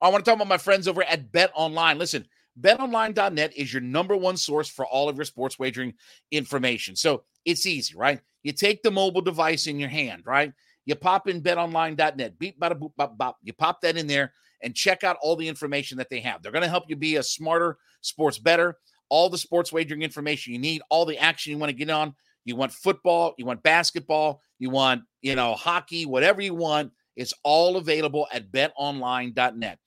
I 0.00 0.08
want 0.08 0.24
to 0.24 0.30
talk 0.30 0.36
about 0.36 0.48
my 0.48 0.58
friends 0.58 0.88
over 0.88 1.02
at 1.02 1.32
Bet 1.32 1.50
Online. 1.54 1.98
Listen, 1.98 2.26
betonline.net 2.60 3.52
is 3.56 3.72
your 3.72 3.82
number 3.82 4.16
one 4.16 4.36
source 4.36 4.68
for 4.68 4.86
all 4.86 5.08
of 5.08 5.16
your 5.16 5.24
sports 5.24 5.58
wagering 5.58 5.94
information. 6.30 6.96
So 6.96 7.24
it's 7.44 7.66
easy, 7.66 7.94
right? 7.96 8.20
You 8.42 8.52
take 8.52 8.82
the 8.82 8.90
mobile 8.90 9.20
device 9.20 9.66
in 9.66 9.78
your 9.78 9.88
hand, 9.88 10.22
right? 10.24 10.52
You 10.84 10.94
pop 10.94 11.28
in 11.28 11.42
betonline.net, 11.42 12.38
beep, 12.38 12.60
bada, 12.60 12.78
boop, 12.78 12.92
bop, 12.96 13.18
bop. 13.18 13.38
You 13.42 13.52
pop 13.52 13.80
that 13.80 13.96
in 13.96 14.06
there 14.06 14.32
and 14.62 14.74
check 14.74 15.04
out 15.04 15.16
all 15.20 15.36
the 15.36 15.48
information 15.48 15.98
that 15.98 16.08
they 16.10 16.20
have. 16.20 16.42
They're 16.42 16.52
going 16.52 16.62
to 16.62 16.68
help 16.68 16.84
you 16.88 16.96
be 16.96 17.16
a 17.16 17.22
smarter 17.22 17.78
sports 18.00 18.38
better. 18.38 18.78
All 19.08 19.28
the 19.28 19.38
sports 19.38 19.72
wagering 19.72 20.02
information 20.02 20.52
you 20.52 20.58
need, 20.58 20.82
all 20.90 21.04
the 21.04 21.18
action 21.18 21.52
you 21.52 21.58
want 21.58 21.70
to 21.70 21.76
get 21.76 21.90
on. 21.90 22.14
You 22.44 22.54
want 22.54 22.72
football, 22.72 23.34
you 23.38 23.44
want 23.44 23.62
basketball, 23.64 24.40
you 24.60 24.70
want, 24.70 25.02
you 25.20 25.34
know, 25.34 25.54
hockey, 25.54 26.06
whatever 26.06 26.40
you 26.40 26.54
want. 26.54 26.92
It's 27.16 27.34
all 27.42 27.76
available 27.76 28.28
at 28.32 28.52
betonline.net. 28.52 29.78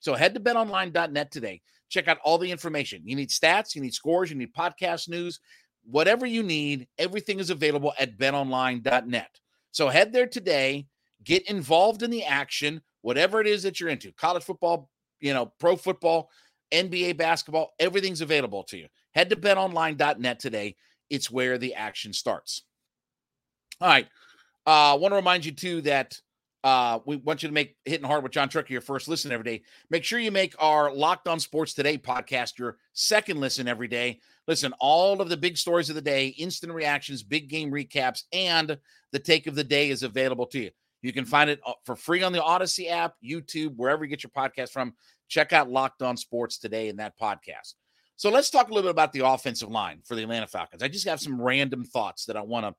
So 0.00 0.14
head 0.14 0.34
to 0.34 0.40
betonline.net 0.40 1.30
today 1.30 1.62
Check 1.92 2.08
out 2.08 2.18
all 2.24 2.38
the 2.38 2.50
information. 2.50 3.02
You 3.04 3.14
need 3.16 3.28
stats, 3.28 3.74
you 3.74 3.82
need 3.82 3.92
scores, 3.92 4.30
you 4.30 4.36
need 4.36 4.54
podcast 4.54 5.10
news, 5.10 5.40
whatever 5.84 6.24
you 6.24 6.42
need, 6.42 6.88
everything 6.96 7.38
is 7.38 7.50
available 7.50 7.92
at 7.98 8.16
betonline.net. 8.16 9.40
So 9.72 9.90
head 9.90 10.10
there 10.10 10.26
today, 10.26 10.86
get 11.22 11.48
involved 11.50 12.02
in 12.02 12.10
the 12.10 12.24
action, 12.24 12.80
whatever 13.02 13.42
it 13.42 13.46
is 13.46 13.62
that 13.64 13.78
you're 13.78 13.90
into 13.90 14.10
college 14.12 14.42
football, 14.42 14.88
you 15.20 15.34
know, 15.34 15.52
pro 15.60 15.76
football, 15.76 16.30
NBA 16.72 17.18
basketball, 17.18 17.74
everything's 17.78 18.22
available 18.22 18.64
to 18.64 18.78
you. 18.78 18.86
Head 19.14 19.28
to 19.28 19.36
betonline.net 19.36 20.38
today. 20.40 20.76
It's 21.10 21.30
where 21.30 21.58
the 21.58 21.74
action 21.74 22.14
starts. 22.14 22.62
All 23.82 23.88
right. 23.88 24.08
I 24.64 24.92
uh, 24.92 24.96
want 24.96 25.12
to 25.12 25.16
remind 25.16 25.44
you, 25.44 25.52
too, 25.52 25.82
that 25.82 26.18
uh, 26.64 27.00
we 27.04 27.16
want 27.16 27.42
you 27.42 27.48
to 27.48 27.52
make 27.52 27.76
hitting 27.84 28.06
hard 28.06 28.22
with 28.22 28.32
Jon 28.32 28.48
Chuckery 28.48 28.70
your 28.70 28.80
first 28.80 29.08
listen 29.08 29.32
every 29.32 29.44
day. 29.44 29.62
Make 29.90 30.04
sure 30.04 30.18
you 30.18 30.30
make 30.30 30.54
our 30.58 30.94
Locked 30.94 31.26
On 31.26 31.40
Sports 31.40 31.74
Today 31.74 31.98
podcast 31.98 32.58
your 32.58 32.78
second 32.92 33.40
listen 33.40 33.66
every 33.66 33.88
day. 33.88 34.20
Listen, 34.46 34.72
all 34.78 35.20
of 35.20 35.28
the 35.28 35.36
big 35.36 35.56
stories 35.56 35.88
of 35.88 35.96
the 35.96 36.02
day, 36.02 36.28
instant 36.28 36.72
reactions, 36.72 37.22
big 37.22 37.48
game 37.48 37.70
recaps, 37.70 38.24
and 38.32 38.78
the 39.10 39.18
take 39.18 39.46
of 39.46 39.54
the 39.54 39.64
day 39.64 39.90
is 39.90 40.02
available 40.02 40.46
to 40.46 40.60
you. 40.60 40.70
You 41.02 41.12
can 41.12 41.24
find 41.24 41.50
it 41.50 41.60
uh, 41.66 41.72
for 41.84 41.96
free 41.96 42.22
on 42.22 42.32
the 42.32 42.40
Audacy 42.40 42.88
app, 42.88 43.14
YouTube, 43.24 43.74
wherever 43.76 44.04
you 44.04 44.10
get 44.10 44.22
your 44.22 44.30
podcast 44.30 44.70
from. 44.70 44.94
Check 45.28 45.52
out 45.52 45.68
Locked 45.68 46.02
On 46.02 46.16
Sports 46.16 46.58
today 46.58 46.88
in 46.88 46.96
that 46.96 47.18
podcast. 47.18 47.74
So 48.16 48.30
let's 48.30 48.50
talk 48.50 48.68
a 48.68 48.70
little 48.72 48.88
bit 48.88 48.94
about 48.94 49.12
the 49.12 49.26
offensive 49.26 49.68
line 49.68 50.00
for 50.04 50.14
the 50.14 50.22
Atlanta 50.22 50.46
Falcons. 50.46 50.82
I 50.82 50.88
just 50.88 51.08
have 51.08 51.20
some 51.20 51.40
random 51.40 51.84
thoughts 51.84 52.26
that 52.26 52.36
I 52.36 52.42
want 52.42 52.66
to 52.66 52.74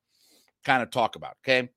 kind 0.63 0.81
of 0.81 0.89
talk 0.89 1.17
about. 1.17 1.35
Okay. 1.43 1.69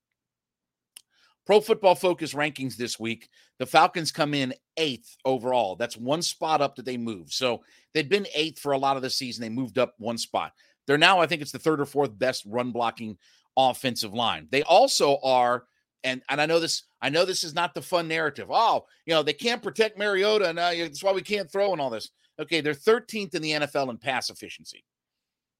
Pro 1.46 1.60
Football 1.60 1.94
Focus 1.94 2.34
rankings 2.34 2.76
this 2.76 2.98
week, 2.98 3.28
the 3.60 3.66
Falcons 3.66 4.10
come 4.10 4.34
in 4.34 4.52
eighth 4.76 5.16
overall. 5.24 5.76
That's 5.76 5.96
one 5.96 6.20
spot 6.20 6.60
up 6.60 6.74
that 6.74 6.84
they 6.84 6.96
moved. 6.96 7.32
So 7.32 7.62
they'd 7.94 8.08
been 8.08 8.26
eighth 8.34 8.58
for 8.58 8.72
a 8.72 8.78
lot 8.78 8.96
of 8.96 9.02
the 9.02 9.10
season. 9.10 9.42
They 9.42 9.48
moved 9.48 9.78
up 9.78 9.94
one 9.98 10.18
spot. 10.18 10.52
They're 10.86 10.98
now, 10.98 11.20
I 11.20 11.26
think 11.26 11.42
it's 11.42 11.52
the 11.52 11.58
third 11.60 11.80
or 11.80 11.86
fourth 11.86 12.18
best 12.18 12.44
run 12.46 12.72
blocking 12.72 13.16
offensive 13.56 14.12
line. 14.12 14.48
They 14.50 14.64
also 14.64 15.18
are, 15.22 15.64
and 16.02 16.20
and 16.28 16.40
I 16.40 16.46
know 16.46 16.58
this, 16.58 16.82
I 17.00 17.10
know 17.10 17.24
this 17.24 17.44
is 17.44 17.54
not 17.54 17.74
the 17.74 17.82
fun 17.82 18.08
narrative. 18.08 18.48
Oh, 18.50 18.84
you 19.06 19.14
know, 19.14 19.22
they 19.22 19.32
can't 19.32 19.62
protect 19.62 19.98
Mariota, 19.98 20.48
and 20.48 20.58
uh, 20.58 20.70
that's 20.70 21.02
why 21.02 21.12
we 21.12 21.22
can't 21.22 21.50
throw 21.50 21.72
and 21.72 21.80
all 21.80 21.90
this. 21.90 22.10
Okay, 22.40 22.60
they're 22.60 22.74
13th 22.74 23.34
in 23.34 23.42
the 23.42 23.52
NFL 23.52 23.90
in 23.90 23.98
pass 23.98 24.30
efficiency. 24.30 24.84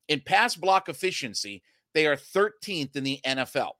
In 0.09 0.21
pass 0.21 0.57
block 0.57 0.88
efficiency, 0.88 1.62
they 1.95 2.07
are 2.07 2.16
13th 2.16 2.97
in 2.97 3.05
the 3.05 3.21
NFL. 3.26 3.73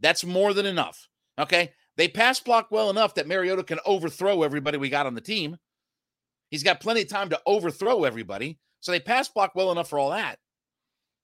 That's 0.00 0.24
more 0.24 0.54
than 0.54 0.66
enough. 0.66 1.08
Okay. 1.38 1.72
They 1.96 2.08
pass 2.08 2.40
block 2.40 2.70
well 2.70 2.90
enough 2.90 3.14
that 3.14 3.26
Mariota 3.26 3.62
can 3.62 3.80
overthrow 3.86 4.42
everybody 4.42 4.78
we 4.78 4.90
got 4.90 5.06
on 5.06 5.14
the 5.14 5.20
team. 5.20 5.56
He's 6.50 6.62
got 6.62 6.80
plenty 6.80 7.02
of 7.02 7.08
time 7.08 7.30
to 7.30 7.40
overthrow 7.46 8.04
everybody. 8.04 8.58
So 8.80 8.92
they 8.92 9.00
pass 9.00 9.28
block 9.28 9.54
well 9.54 9.72
enough 9.72 9.88
for 9.88 9.98
all 9.98 10.10
that. 10.10 10.38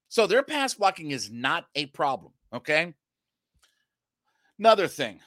So 0.09 0.27
their 0.27 0.43
pass 0.43 0.73
blocking 0.73 1.11
is 1.11 1.31
not 1.31 1.65
a 1.75 1.85
problem. 1.87 2.33
Okay. 2.53 2.93
Another 4.59 4.87
thing. 4.87 5.19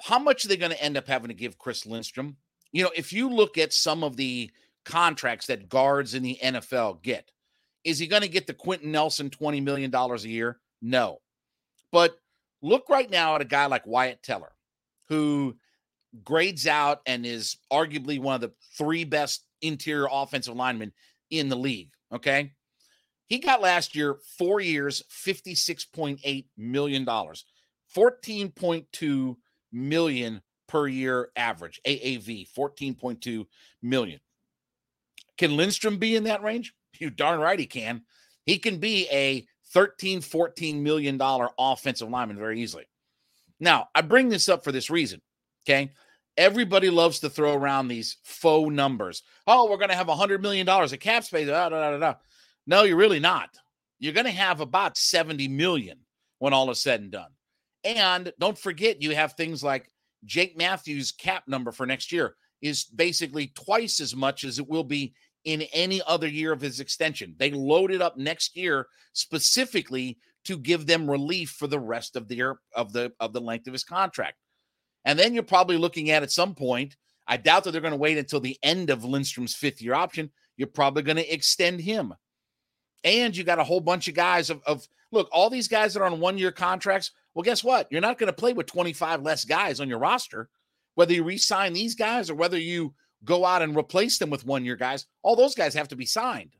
How 0.00 0.18
much 0.18 0.44
are 0.44 0.48
they 0.48 0.56
going 0.56 0.72
to 0.72 0.82
end 0.82 0.96
up 0.96 1.06
having 1.06 1.28
to 1.28 1.34
give 1.34 1.58
Chris 1.58 1.86
Lindstrom? 1.86 2.36
You 2.72 2.84
know, 2.84 2.90
if 2.94 3.12
you 3.12 3.30
look 3.30 3.56
at 3.56 3.72
some 3.72 4.04
of 4.04 4.16
the 4.16 4.50
contracts 4.84 5.46
that 5.46 5.68
guards 5.68 6.14
in 6.14 6.22
the 6.22 6.38
NFL 6.42 7.02
get, 7.02 7.30
is 7.84 7.98
he 7.98 8.06
going 8.06 8.22
to 8.22 8.28
get 8.28 8.46
the 8.46 8.54
Quenton 8.54 8.92
Nelson 8.92 9.30
$20 9.30 9.62
million 9.62 9.94
a 9.94 10.16
year? 10.18 10.58
No. 10.82 11.18
But 11.92 12.18
Look 12.66 12.88
right 12.88 13.08
now 13.08 13.36
at 13.36 13.40
a 13.40 13.44
guy 13.44 13.66
like 13.66 13.86
Wyatt 13.86 14.24
Teller, 14.24 14.50
who 15.08 15.56
grades 16.24 16.66
out 16.66 17.00
and 17.06 17.24
is 17.24 17.58
arguably 17.72 18.18
one 18.18 18.34
of 18.34 18.40
the 18.40 18.52
three 18.76 19.04
best 19.04 19.46
interior 19.62 20.08
offensive 20.10 20.56
linemen 20.56 20.92
in 21.30 21.48
the 21.48 21.54
league. 21.54 21.90
Okay. 22.12 22.54
He 23.28 23.38
got 23.38 23.62
last 23.62 23.94
year 23.94 24.18
four 24.36 24.60
years, 24.60 25.04
$56.8 25.12 26.46
million, 26.56 27.06
14.2 27.06 29.36
million 29.72 30.42
per 30.66 30.88
year 30.88 31.30
average, 31.36 31.80
AAV, 31.86 32.48
14.2 32.52 33.46
million. 33.80 34.18
Can 35.38 35.56
Lindstrom 35.56 35.98
be 35.98 36.16
in 36.16 36.24
that 36.24 36.42
range? 36.42 36.72
You 36.98 37.10
darn 37.10 37.40
right 37.40 37.58
he 37.58 37.66
can. 37.66 38.04
He 38.46 38.58
can 38.58 38.78
be 38.78 39.06
a 39.12 39.46
13, 39.72 40.20
14 40.20 40.82
million 40.82 41.16
dollar 41.16 41.48
offensive 41.58 42.08
lineman 42.08 42.38
very 42.38 42.60
easily. 42.60 42.84
Now, 43.58 43.88
I 43.94 44.02
bring 44.02 44.28
this 44.28 44.48
up 44.48 44.64
for 44.64 44.72
this 44.72 44.90
reason. 44.90 45.20
Okay. 45.64 45.92
Everybody 46.36 46.90
loves 46.90 47.20
to 47.20 47.30
throw 47.30 47.54
around 47.54 47.88
these 47.88 48.18
faux 48.22 48.70
numbers. 48.70 49.22
Oh, 49.46 49.70
we're 49.70 49.78
going 49.78 49.88
to 49.88 49.96
have 49.96 50.10
a 50.10 50.14
$100 50.14 50.42
million 50.42 50.68
of 50.68 51.00
cap 51.00 51.24
space. 51.24 51.46
Da, 51.46 51.70
da, 51.70 51.96
da. 51.96 52.14
No, 52.66 52.82
you're 52.82 52.96
really 52.96 53.20
not. 53.20 53.48
You're 53.98 54.12
going 54.12 54.26
to 54.26 54.32
have 54.32 54.60
about 54.60 54.98
70 54.98 55.48
million 55.48 56.00
when 56.38 56.52
all 56.52 56.70
is 56.70 56.82
said 56.82 57.00
and 57.00 57.10
done. 57.10 57.30
And 57.84 58.32
don't 58.38 58.58
forget, 58.58 59.00
you 59.00 59.14
have 59.14 59.32
things 59.32 59.62
like 59.62 59.90
Jake 60.26 60.58
Matthews' 60.58 61.12
cap 61.12 61.44
number 61.46 61.72
for 61.72 61.86
next 61.86 62.12
year 62.12 62.36
is 62.60 62.84
basically 62.84 63.48
twice 63.54 64.00
as 64.00 64.14
much 64.14 64.44
as 64.44 64.58
it 64.58 64.68
will 64.68 64.84
be 64.84 65.14
in 65.46 65.62
any 65.72 66.02
other 66.06 66.26
year 66.26 66.52
of 66.52 66.60
his 66.60 66.80
extension. 66.80 67.34
They 67.38 67.52
loaded 67.52 68.02
up 68.02 68.18
next 68.18 68.56
year 68.56 68.88
specifically 69.14 70.18
to 70.44 70.58
give 70.58 70.86
them 70.86 71.10
relief 71.10 71.50
for 71.50 71.68
the 71.68 71.78
rest 71.78 72.16
of 72.16 72.28
the 72.28 72.34
year 72.34 72.58
of 72.74 72.92
the 72.92 73.12
of 73.18 73.32
the 73.32 73.40
length 73.40 73.66
of 73.66 73.72
his 73.72 73.84
contract. 73.84 74.36
And 75.04 75.18
then 75.18 75.32
you're 75.32 75.44
probably 75.44 75.78
looking 75.78 76.10
at 76.10 76.24
at 76.24 76.32
some 76.32 76.54
point, 76.54 76.96
I 77.28 77.36
doubt 77.36 77.64
that 77.64 77.70
they're 77.70 77.80
going 77.80 77.92
to 77.92 77.96
wait 77.96 78.18
until 78.18 78.40
the 78.40 78.58
end 78.62 78.90
of 78.90 79.04
Lindstrom's 79.04 79.54
fifth 79.54 79.80
year 79.80 79.94
option. 79.94 80.30
You're 80.56 80.66
probably 80.66 81.04
going 81.04 81.16
to 81.16 81.32
extend 81.32 81.80
him. 81.80 82.12
And 83.04 83.36
you 83.36 83.44
got 83.44 83.60
a 83.60 83.64
whole 83.64 83.80
bunch 83.80 84.08
of 84.08 84.14
guys 84.14 84.50
of, 84.50 84.60
of 84.66 84.86
look, 85.12 85.28
all 85.30 85.48
these 85.48 85.68
guys 85.68 85.94
that 85.94 86.00
are 86.00 86.06
on 86.06 86.18
one 86.18 86.38
year 86.38 86.50
contracts. 86.50 87.12
Well, 87.34 87.44
guess 87.44 87.62
what? 87.62 87.86
You're 87.90 88.00
not 88.00 88.18
going 88.18 88.28
to 88.28 88.32
play 88.32 88.52
with 88.52 88.66
25 88.66 89.22
less 89.22 89.44
guys 89.44 89.78
on 89.78 89.88
your 89.88 90.00
roster. 90.00 90.48
Whether 90.96 91.14
you 91.14 91.22
re 91.22 91.38
sign 91.38 91.72
these 91.72 91.94
guys 91.94 92.30
or 92.30 92.34
whether 92.34 92.58
you 92.58 92.94
go 93.24 93.44
out 93.44 93.62
and 93.62 93.76
replace 93.76 94.18
them 94.18 94.30
with 94.30 94.46
one 94.46 94.64
year 94.64 94.76
guys, 94.76 95.06
all 95.22 95.36
those 95.36 95.54
guys 95.54 95.74
have 95.74 95.88
to 95.88 95.96
be 95.96 96.06
signed. 96.06 96.54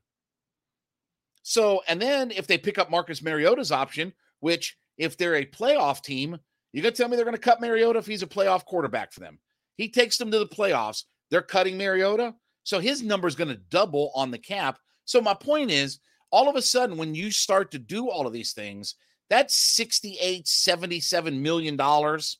So, 1.42 1.82
and 1.86 2.00
then 2.00 2.30
if 2.30 2.46
they 2.46 2.58
pick 2.58 2.78
up 2.78 2.90
Marcus 2.90 3.22
Mariota's 3.22 3.70
option, 3.70 4.12
which 4.40 4.76
if 4.98 5.16
they're 5.16 5.36
a 5.36 5.46
playoff 5.46 6.02
team, 6.02 6.38
you're 6.72 6.82
gonna 6.82 6.94
tell 6.94 7.08
me 7.08 7.16
they're 7.16 7.24
gonna 7.24 7.38
cut 7.38 7.60
Mariota 7.60 7.98
if 7.98 8.06
he's 8.06 8.22
a 8.22 8.26
playoff 8.26 8.64
quarterback 8.64 9.12
for 9.12 9.20
them. 9.20 9.38
He 9.76 9.88
takes 9.88 10.18
them 10.18 10.30
to 10.30 10.38
the 10.38 10.46
playoffs, 10.46 11.04
they're 11.30 11.42
cutting 11.42 11.78
Mariota. 11.78 12.34
So 12.64 12.80
his 12.80 13.02
number 13.02 13.28
is 13.28 13.36
gonna 13.36 13.58
double 13.70 14.10
on 14.14 14.30
the 14.30 14.38
cap. 14.38 14.78
So 15.04 15.20
my 15.20 15.34
point 15.34 15.70
is, 15.70 16.00
all 16.32 16.48
of 16.48 16.56
a 16.56 16.62
sudden, 16.62 16.96
when 16.96 17.14
you 17.14 17.30
start 17.30 17.70
to 17.70 17.78
do 17.78 18.10
all 18.10 18.26
of 18.26 18.32
these 18.32 18.52
things, 18.52 18.96
that 19.30 19.50
68, 19.50 20.48
77 20.48 21.40
million 21.40 21.76
dollars 21.76 22.38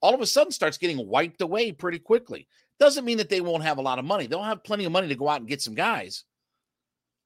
all 0.00 0.14
of 0.14 0.20
a 0.20 0.26
sudden 0.26 0.52
starts 0.52 0.78
getting 0.78 1.06
wiped 1.06 1.40
away 1.40 1.72
pretty 1.72 1.98
quickly. 1.98 2.46
Doesn't 2.80 3.04
mean 3.04 3.18
that 3.18 3.28
they 3.28 3.40
won't 3.40 3.64
have 3.64 3.78
a 3.78 3.82
lot 3.82 3.98
of 3.98 4.04
money. 4.04 4.26
They'll 4.26 4.42
have 4.42 4.64
plenty 4.64 4.84
of 4.84 4.92
money 4.92 5.08
to 5.08 5.16
go 5.16 5.28
out 5.28 5.40
and 5.40 5.48
get 5.48 5.62
some 5.62 5.74
guys. 5.74 6.24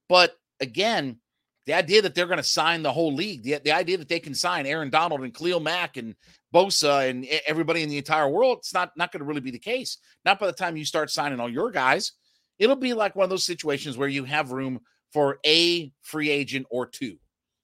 But 0.09 0.35
again, 0.61 1.18
the 1.66 1.75
idea 1.75 2.02
that 2.02 2.14
they're 2.14 2.26
going 2.26 2.38
to 2.38 2.42
sign 2.42 2.82
the 2.82 2.92
whole 2.92 3.14
league, 3.14 3.42
the, 3.42 3.61
the 3.62 3.73
idea 3.73 3.99
that 3.99 4.09
they 4.09 4.18
can 4.18 4.35
sign 4.35 4.66
Aaron 4.66 4.90
Donald 4.90 5.23
and 5.23 5.35
Khalil 5.35 5.61
Mack 5.61 5.97
and 5.97 6.14
Bosa 6.52 7.09
and 7.09 7.26
everybody 7.47 7.82
in 7.82 7.88
the 7.88 7.99
entire 7.99 8.28
world, 8.28 8.59
it's 8.59 8.75
not, 8.75 8.90
not 8.97 9.12
going 9.12 9.21
to 9.21 9.26
really 9.26 9.40
be 9.40 9.50
the 9.50 9.59
case. 9.59 9.99
Not 10.25 10.40
by 10.40 10.47
the 10.47 10.52
time 10.52 10.76
you 10.76 10.85
start 10.85 11.11
signing 11.11 11.38
all 11.38 11.49
your 11.49 11.71
guys. 11.71 12.12
It'll 12.59 12.76
be 12.76 12.94
like 12.94 13.16
one 13.16 13.25
of 13.25 13.30
those 13.30 13.44
situations 13.44 13.97
where 13.97 14.09
you 14.09 14.25
have 14.25 14.52
room 14.52 14.80
for 15.12 15.38
a 15.47 15.92
free 16.02 16.30
agent 16.30 16.66
or 16.71 16.87
two, 16.87 17.16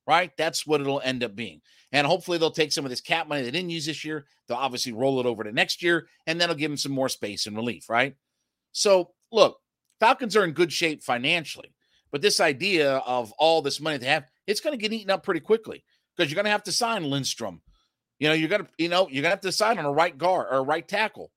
right? 0.06 0.30
That's 0.36 0.66
what 0.66 0.80
it'll 0.80 1.00
end 1.00 1.24
up 1.24 1.34
being. 1.34 1.60
And 1.92 2.06
hopefully 2.06 2.38
they'll 2.38 2.50
take 2.50 2.72
some 2.72 2.84
of 2.84 2.90
this 2.90 3.00
cap 3.00 3.28
money 3.28 3.42
they 3.42 3.50
didn't 3.50 3.70
use 3.70 3.86
this 3.86 4.04
year. 4.04 4.26
They'll 4.46 4.58
obviously 4.58 4.92
roll 4.92 5.20
it 5.20 5.26
over 5.26 5.44
to 5.44 5.52
next 5.52 5.82
year, 5.82 6.08
and 6.26 6.40
that'll 6.40 6.54
give 6.54 6.70
them 6.70 6.76
some 6.76 6.92
more 6.92 7.08
space 7.08 7.46
and 7.46 7.56
relief, 7.56 7.88
right? 7.88 8.14
So 8.72 9.12
look, 9.32 9.58
Falcons 10.00 10.36
are 10.36 10.44
in 10.44 10.52
good 10.52 10.72
shape 10.72 11.02
financially, 11.02 11.72
but 12.10 12.22
this 12.22 12.40
idea 12.40 12.96
of 12.98 13.32
all 13.38 13.62
this 13.62 13.80
money 13.80 13.96
they 13.98 14.06
have, 14.06 14.26
it's 14.46 14.60
going 14.60 14.78
to 14.78 14.82
get 14.82 14.92
eaten 14.92 15.10
up 15.10 15.22
pretty 15.22 15.40
quickly 15.40 15.84
because 16.16 16.30
you're 16.30 16.36
going 16.36 16.44
to 16.44 16.50
have 16.50 16.64
to 16.64 16.72
sign 16.72 17.04
Lindstrom. 17.04 17.62
You 18.18 18.28
know, 18.28 18.34
you're 18.34 18.48
going 18.48 18.64
to, 18.64 18.68
you 18.78 18.88
know, 18.88 19.08
you're 19.08 19.22
going 19.22 19.30
to 19.30 19.36
have 19.36 19.40
to 19.42 19.52
sign 19.52 19.78
on 19.78 19.84
a 19.84 19.92
right 19.92 20.16
guard 20.16 20.48
or 20.50 20.58
a 20.58 20.62
right 20.62 20.86
tackle. 20.86 21.30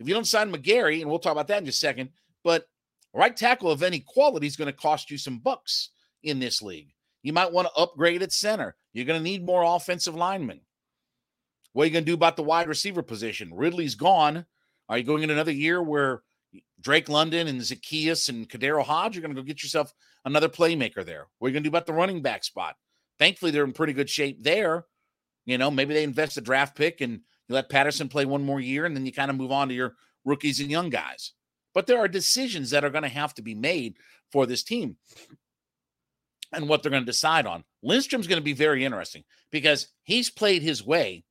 If 0.00 0.08
you 0.08 0.14
don't 0.14 0.26
sign 0.26 0.52
McGary, 0.52 1.00
and 1.00 1.08
we'll 1.08 1.18
talk 1.20 1.32
about 1.32 1.48
that 1.48 1.58
in 1.58 1.66
just 1.66 1.82
a 1.82 1.86
second, 1.86 2.10
but 2.42 2.66
right 3.12 3.36
tackle 3.36 3.70
of 3.70 3.82
any 3.82 4.00
quality 4.00 4.46
is 4.46 4.56
going 4.56 4.66
to 4.66 4.72
cost 4.72 5.10
you 5.10 5.18
some 5.18 5.38
bucks 5.38 5.90
in 6.22 6.38
this 6.38 6.62
league. 6.62 6.94
You 7.22 7.32
might 7.32 7.52
want 7.52 7.68
to 7.68 7.80
upgrade 7.80 8.22
at 8.22 8.32
center. 8.32 8.74
You're 8.92 9.06
going 9.06 9.20
to 9.20 9.24
need 9.24 9.44
more 9.44 9.62
offensive 9.62 10.14
linemen. 10.14 10.60
What 11.72 11.84
are 11.84 11.86
you 11.86 11.92
going 11.92 12.04
to 12.04 12.10
do 12.10 12.14
about 12.14 12.36
the 12.36 12.42
wide 12.42 12.68
receiver 12.68 13.02
position? 13.02 13.54
Ridley's 13.54 13.94
gone. 13.94 14.44
Are 14.88 14.98
you 14.98 15.04
going 15.04 15.22
in 15.22 15.30
another 15.30 15.52
year 15.52 15.82
where 15.82 16.22
Drake 16.80 17.08
London 17.08 17.48
and 17.48 17.60
Zaccheaus 17.60 18.28
and 18.28 18.48
KhaDarel 18.48 18.84
Hodge, 18.84 19.14
you're 19.14 19.22
going 19.22 19.34
to 19.34 19.40
go 19.40 19.46
get 19.46 19.62
yourself 19.62 19.94
another 20.24 20.48
playmaker 20.48 21.04
there? 21.04 21.28
What 21.38 21.46
are 21.46 21.50
you 21.50 21.54
going 21.54 21.62
to 21.62 21.70
do 21.70 21.72
about 21.72 21.86
the 21.86 21.94
running 21.94 22.20
back 22.20 22.44
spot? 22.44 22.76
Thankfully, 23.18 23.50
they're 23.50 23.64
in 23.64 23.72
pretty 23.72 23.94
good 23.94 24.10
shape 24.10 24.42
there. 24.42 24.84
You 25.46 25.56
know, 25.56 25.70
maybe 25.70 25.94
they 25.94 26.04
invest 26.04 26.36
a 26.36 26.42
draft 26.42 26.76
pick 26.76 27.00
and 27.00 27.20
you 27.48 27.54
let 27.54 27.70
Patterson 27.70 28.08
play 28.08 28.26
one 28.26 28.44
more 28.44 28.60
year 28.60 28.84
and 28.84 28.94
then 28.94 29.06
you 29.06 29.12
kind 29.12 29.30
of 29.30 29.36
move 29.36 29.52
on 29.52 29.68
to 29.68 29.74
your 29.74 29.94
rookies 30.24 30.60
and 30.60 30.70
young 30.70 30.90
guys. 30.90 31.32
but 31.74 31.86
there 31.86 31.98
are 31.98 32.08
decisions 32.08 32.70
that 32.70 32.84
are 32.84 32.90
going 32.90 33.02
to 33.02 33.08
have 33.08 33.34
to 33.34 33.42
be 33.42 33.54
made 33.54 33.96
for 34.30 34.46
this 34.46 34.62
team 34.62 34.96
and 36.52 36.68
what 36.68 36.82
they're 36.82 36.90
going 36.90 37.02
to 37.02 37.06
decide 37.06 37.46
on. 37.46 37.64
Lindstrom's 37.82 38.26
going 38.26 38.40
to 38.40 38.44
be 38.44 38.52
very 38.52 38.84
interesting 38.84 39.24
because 39.50 39.88
he's 40.04 40.30
played 40.30 40.62
his 40.62 40.84
way 40.84 41.24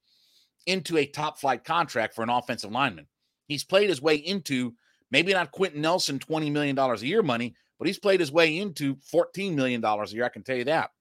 into 0.67 0.97
a 0.97 1.05
top 1.05 1.39
flight 1.39 1.63
contract 1.63 2.13
for 2.13 2.23
an 2.23 2.29
offensive 2.29 2.71
lineman. 2.71 3.07
He's 3.47 3.63
played 3.63 3.89
his 3.89 4.01
way 4.01 4.15
into 4.15 4.73
maybe 5.09 5.33
not 5.33 5.51
Quenton 5.51 5.81
Nelson 5.81 6.19
$20 6.19 6.51
million 6.51 6.77
a 6.77 6.95
year 6.97 7.23
money, 7.23 7.55
but 7.77 7.87
he's 7.87 7.99
played 7.99 8.19
his 8.19 8.31
way 8.31 8.57
into 8.57 8.95
$14 8.95 9.55
million 9.55 9.83
a 9.83 10.05
year. 10.07 10.23
I 10.23 10.29
can 10.29 10.43
tell 10.43 10.57
you 10.57 10.65
that. 10.65 10.91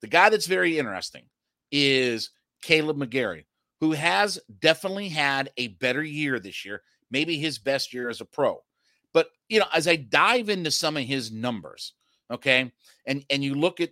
The 0.00 0.08
guy 0.08 0.30
that's 0.30 0.46
very 0.46 0.78
interesting 0.78 1.22
is 1.70 2.30
Kaleb 2.64 2.98
McGary, 2.98 3.44
who 3.80 3.92
has 3.92 4.38
definitely 4.60 5.08
had 5.08 5.50
a 5.56 5.68
better 5.68 6.02
year 6.02 6.38
this 6.38 6.64
year, 6.64 6.82
maybe 7.10 7.38
his 7.38 7.58
best 7.58 7.94
year 7.94 8.08
as 8.08 8.20
a 8.20 8.24
pro. 8.24 8.62
But, 9.14 9.28
you 9.48 9.60
know, 9.60 9.66
as 9.72 9.86
I 9.86 9.96
dive 9.96 10.48
into 10.48 10.70
some 10.70 10.96
of 10.96 11.04
his 11.04 11.30
numbers, 11.30 11.94
okay, 12.32 12.72
and 13.06 13.24
and 13.30 13.44
you 13.44 13.54
look 13.54 13.80
at 13.80 13.90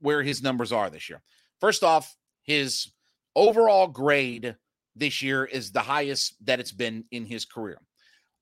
where 0.00 0.22
his 0.22 0.42
numbers 0.42 0.72
are 0.72 0.90
this 0.90 1.08
year. 1.08 1.20
First 1.60 1.82
off, 1.82 2.16
his 2.42 2.92
overall 3.34 3.88
grade 3.88 4.56
this 4.94 5.22
year 5.22 5.44
is 5.44 5.72
the 5.72 5.80
highest 5.80 6.34
that 6.46 6.60
it's 6.60 6.72
been 6.72 7.04
in 7.10 7.26
his 7.26 7.44
career. 7.44 7.80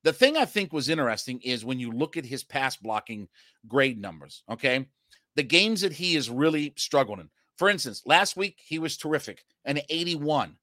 The 0.04 0.12
thing 0.12 0.36
I 0.36 0.44
think 0.44 0.72
was 0.72 0.88
interesting 0.88 1.40
is 1.40 1.64
when 1.64 1.80
you 1.80 1.90
look 1.90 2.16
at 2.16 2.24
his 2.24 2.44
pass 2.44 2.76
blocking 2.76 3.28
grade 3.66 4.00
numbers, 4.00 4.42
okay? 4.50 4.86
The 5.34 5.42
games 5.42 5.80
that 5.80 5.92
he 5.92 6.16
is 6.16 6.30
really 6.30 6.72
struggling. 6.76 7.20
In. 7.20 7.30
For 7.56 7.68
instance, 7.68 8.02
last 8.06 8.36
week 8.36 8.60
he 8.64 8.78
was 8.78 8.96
terrific, 8.96 9.44
an 9.64 9.80
81. 9.88 10.56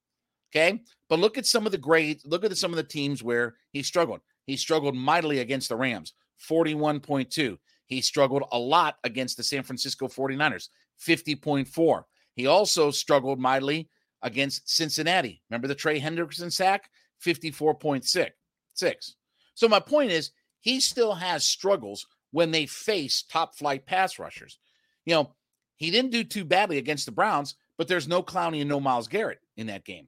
Okay. 0.52 0.82
But 1.10 1.20
look 1.20 1.38
at 1.38 1.46
some 1.48 1.66
of 1.66 1.72
the 1.72 1.78
grades, 1.78 2.26
look 2.26 2.46
at 2.46 2.56
some 2.58 2.72
of 2.72 2.78
the 2.78 2.84
teams 2.84 3.24
where 3.24 3.56
he 3.72 3.82
struggled. 3.84 4.22
He 4.46 4.56
struggled 4.56 4.96
mightily 4.96 5.40
against 5.40 5.70
the 5.70 5.76
Rams, 5.76 6.14
41.2. 6.48 7.58
He 7.94 8.02
struggled 8.02 8.44
a 8.52 8.58
lot 8.58 8.98
against 9.04 9.38
the 9.38 9.44
San 9.44 9.64
Francisco 9.64 10.08
49ers, 10.08 10.70
50.4. 11.00 12.04
He 12.36 12.48
also 12.48 12.90
struggled 12.90 13.40
mightily 13.40 13.88
against 14.24 14.70
Cincinnati. 14.70 15.44
Remember 15.50 15.68
the 15.68 15.76
Trey 15.76 16.00
Hendrickson 16.00 16.52
sack? 16.52 16.90
54.6. 17.24 18.30
Six. 18.74 19.16
So 19.54 19.68
my 19.68 19.80
point 19.80 20.12
is 20.12 20.32
he 20.62 20.80
still 20.80 21.14
has 21.14 21.46
struggles 21.46 22.08
when 22.32 22.50
they 22.50 22.66
face 22.66 23.24
top 23.30 23.56
flight 23.56 23.86
pass 23.86 24.18
rushers. 24.18 24.58
You 25.06 25.14
know, 25.14 25.36
he 25.76 25.92
didn't 25.92 26.12
do 26.12 26.24
too 26.24 26.46
badly 26.46 26.80
against 26.80 27.06
the 27.06 27.12
Browns, 27.12 27.56
but 27.78 27.88
there's 27.88 28.08
no 28.08 28.24
Clowney 28.24 28.62
and 28.62 28.70
no 28.70 28.80
Myles 28.80 29.08
Garrett 29.08 29.40
in 29.56 29.68
that 29.68 29.86
game. 29.86 30.08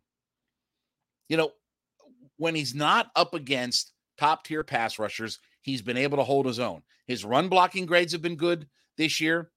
You 1.30 1.38
know, 1.38 1.52
when 2.38 2.56
he's 2.56 2.74
not 2.74 3.12
up 3.16 3.36
against 3.36 3.94
top 4.18 4.44
tier 4.44 4.64
pass 4.64 4.98
rushers, 4.98 5.40
he's 5.66 5.82
been 5.82 5.98
able 5.98 6.18
to 6.18 6.24
hold 6.24 6.46
his 6.46 6.60
own. 6.60 6.84
His 7.08 7.26
run 7.26 7.50
blocking 7.50 7.88
grades 7.88 8.14
have 8.14 8.22
been 8.22 8.36
good 8.36 8.68
this 8.98 9.20
year, 9.20 9.50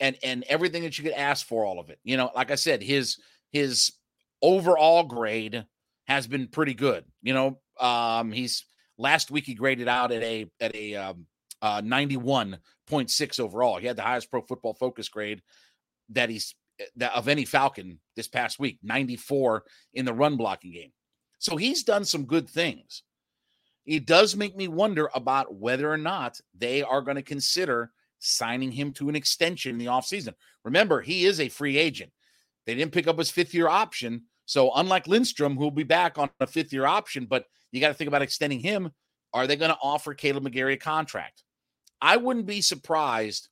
and 0.00 0.16
and 0.22 0.44
everything 0.44 0.84
that 0.84 0.96
you 0.96 1.04
could 1.04 1.12
ask 1.12 1.46
for, 1.46 1.64
all 1.64 1.80
of 1.80 1.90
it. 1.90 1.98
You 2.04 2.16
know, 2.16 2.30
like 2.34 2.50
I 2.50 2.54
said, 2.54 2.82
his 2.82 3.18
his 3.50 3.92
overall 4.40 5.02
grade 5.02 5.66
has 6.06 6.26
been 6.26 6.46
pretty 6.46 6.74
good. 6.74 7.04
You 7.22 7.34
know, 7.34 7.58
um, 7.80 8.32
he's 8.32 8.64
last 8.96 9.30
week 9.30 9.44
he 9.44 9.54
graded 9.54 9.88
out 9.88 10.12
at 10.12 10.22
a 10.22 10.46
at 10.60 10.74
a 10.74 10.94
um, 10.94 11.26
uh, 11.60 11.82
91.6 11.82 13.40
overall. 13.40 13.78
He 13.78 13.86
had 13.86 13.96
the 13.96 14.02
highest 14.02 14.30
Pro 14.30 14.42
Football 14.42 14.74
Focus 14.74 15.08
grade 15.08 15.42
that 16.10 16.30
he's 16.30 16.54
that 16.96 17.14
of 17.14 17.28
any 17.28 17.44
Falcon 17.44 17.98
this 18.16 18.28
past 18.28 18.58
week, 18.58 18.78
94 18.82 19.64
in 19.94 20.04
the 20.04 20.14
run 20.14 20.36
blocking 20.36 20.72
game. 20.72 20.92
So 21.38 21.56
he's 21.56 21.82
done 21.82 22.04
some 22.04 22.24
good 22.24 22.48
things 22.48 23.02
it 23.86 24.06
does 24.06 24.36
make 24.36 24.56
me 24.56 24.68
wonder 24.68 25.10
about 25.14 25.54
whether 25.54 25.90
or 25.90 25.98
not 25.98 26.40
they 26.56 26.82
are 26.82 27.02
going 27.02 27.16
to 27.16 27.22
consider 27.22 27.90
signing 28.18 28.72
him 28.72 28.92
to 28.92 29.08
an 29.08 29.16
extension 29.16 29.72
in 29.72 29.78
the 29.78 29.86
offseason. 29.86 30.34
Remember, 30.64 31.00
he 31.00 31.26
is 31.26 31.40
a 31.40 31.48
free 31.48 31.76
agent. 31.76 32.10
They 32.66 32.74
didn't 32.74 32.92
pick 32.92 33.06
up 33.06 33.18
his 33.18 33.30
fifth 33.30 33.52
year 33.52 33.68
option. 33.68 34.22
So, 34.46 34.72
unlike 34.74 35.06
Lindstrom, 35.06 35.56
who'll 35.56 35.70
be 35.70 35.84
back 35.84 36.18
on 36.18 36.30
a 36.40 36.46
fifth 36.46 36.72
year 36.72 36.86
option, 36.86 37.26
but 37.26 37.46
you 37.72 37.80
got 37.80 37.88
to 37.88 37.94
think 37.94 38.08
about 38.08 38.22
extending 38.22 38.60
him. 38.60 38.92
Are 39.32 39.46
they 39.46 39.56
going 39.56 39.70
to 39.70 39.78
offer 39.82 40.14
Kaleb 40.14 40.46
McGary 40.46 40.74
a 40.74 40.76
contract? 40.76 41.42
I 42.00 42.16
wouldn't 42.16 42.46
be 42.46 42.60
surprised. 42.60 43.48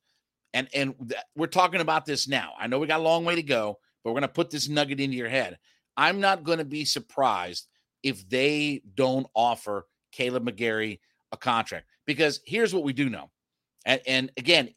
And 0.54 0.68
and 0.74 1.14
we're 1.34 1.46
talking 1.46 1.80
about 1.80 2.06
this 2.06 2.28
now. 2.28 2.52
I 2.58 2.66
know 2.66 2.78
we 2.78 2.86
got 2.86 3.00
a 3.00 3.02
long 3.02 3.24
way 3.24 3.34
to 3.34 3.42
go, 3.42 3.78
but 4.02 4.10
we're 4.10 4.20
going 4.20 4.28
to 4.28 4.34
put 4.34 4.50
this 4.50 4.68
nugget 4.68 5.00
into 5.00 5.16
your 5.16 5.28
head. 5.28 5.58
I'm 5.96 6.20
not 6.20 6.44
going 6.44 6.58
to 6.58 6.64
be 6.64 6.84
surprised 6.84 7.66
if 8.02 8.28
they 8.28 8.82
don't 8.94 9.26
offer 9.34 9.86
Kaleb 10.12 10.48
McGary 10.48 11.00
a 11.32 11.36
contract 11.36 11.86
because 12.06 12.40
here's 12.44 12.74
what 12.74 12.84
we 12.84 12.92
do 12.92 13.08
know. 13.08 13.30
And, 13.84 14.00
and 14.06 14.32
again, 14.36 14.70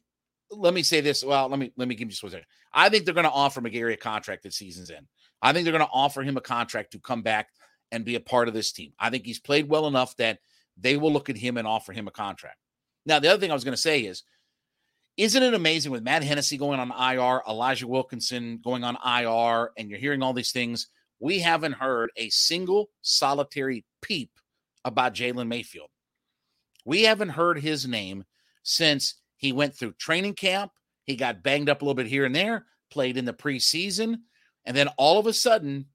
let 0.50 0.74
me 0.74 0.82
say 0.82 1.00
this. 1.00 1.24
Well, 1.24 1.48
let 1.48 1.58
me 1.58 1.72
let 1.76 1.88
me 1.88 1.94
give 1.94 2.06
you 2.06 2.12
just 2.12 2.22
one 2.22 2.32
second. 2.32 2.46
I 2.72 2.88
think 2.88 3.04
they're 3.04 3.14
going 3.14 3.24
to 3.24 3.30
offer 3.30 3.60
McGarry 3.60 3.94
a 3.94 3.96
contract 3.96 4.46
at 4.46 4.52
season's 4.52 4.90
end. 4.90 5.06
I 5.42 5.52
think 5.52 5.64
they're 5.64 5.72
going 5.72 5.84
to 5.84 5.92
offer 5.92 6.22
him 6.22 6.36
a 6.36 6.42
contract 6.42 6.92
to 6.92 6.98
come 6.98 7.22
back 7.22 7.48
and 7.92 8.04
be 8.04 8.14
a 8.14 8.20
part 8.20 8.48
of 8.48 8.54
this 8.54 8.72
team. 8.72 8.92
I 8.98 9.10
think 9.10 9.24
he's 9.24 9.38
played 9.38 9.68
well 9.68 9.86
enough 9.86 10.16
that 10.16 10.38
they 10.76 10.96
will 10.96 11.12
look 11.12 11.30
at 11.30 11.36
him 11.36 11.56
and 11.56 11.66
offer 11.66 11.92
him 11.92 12.08
a 12.08 12.12
contract. 12.12 12.58
Now, 13.04 13.18
the 13.18 13.28
other 13.28 13.40
thing 13.40 13.50
I 13.50 13.54
was 13.54 13.64
going 13.64 13.74
to 13.74 13.80
say 13.80 14.00
is, 14.00 14.24
isn't 15.16 15.42
it 15.42 15.54
amazing 15.54 15.92
with 15.92 16.02
Matt 16.02 16.22
Hennessy 16.22 16.58
going 16.58 16.78
on 16.78 16.90
IR, 16.90 17.42
Elijah 17.48 17.86
Wilkinson 17.86 18.60
going 18.62 18.84
on 18.84 18.96
IR, 18.96 19.70
and 19.78 19.88
you're 19.88 19.98
hearing 19.98 20.22
all 20.22 20.34
these 20.34 20.52
things? 20.52 20.88
We 21.20 21.38
haven't 21.38 21.72
heard 21.72 22.10
a 22.16 22.28
single 22.28 22.90
solitary 23.00 23.84
peep 24.02 24.30
about 24.86 25.14
Jalen 25.14 25.48
Mayfield. 25.48 25.90
We 26.86 27.02
haven't 27.02 27.30
heard 27.30 27.58
his 27.58 27.86
name 27.86 28.24
since 28.62 29.16
he 29.36 29.52
went 29.52 29.76
through 29.76 29.94
training 29.94 30.34
camp. 30.34 30.70
He 31.04 31.16
got 31.16 31.42
banged 31.42 31.68
up 31.68 31.82
a 31.82 31.84
little 31.84 31.94
bit 31.94 32.06
here 32.06 32.24
and 32.24 32.34
there, 32.34 32.64
played 32.90 33.16
in 33.16 33.24
the 33.24 33.34
preseason. 33.34 34.20
And 34.64 34.76
then 34.76 34.88
all 34.96 35.18
of 35.18 35.26
a 35.26 35.32
sudden, 35.32 35.86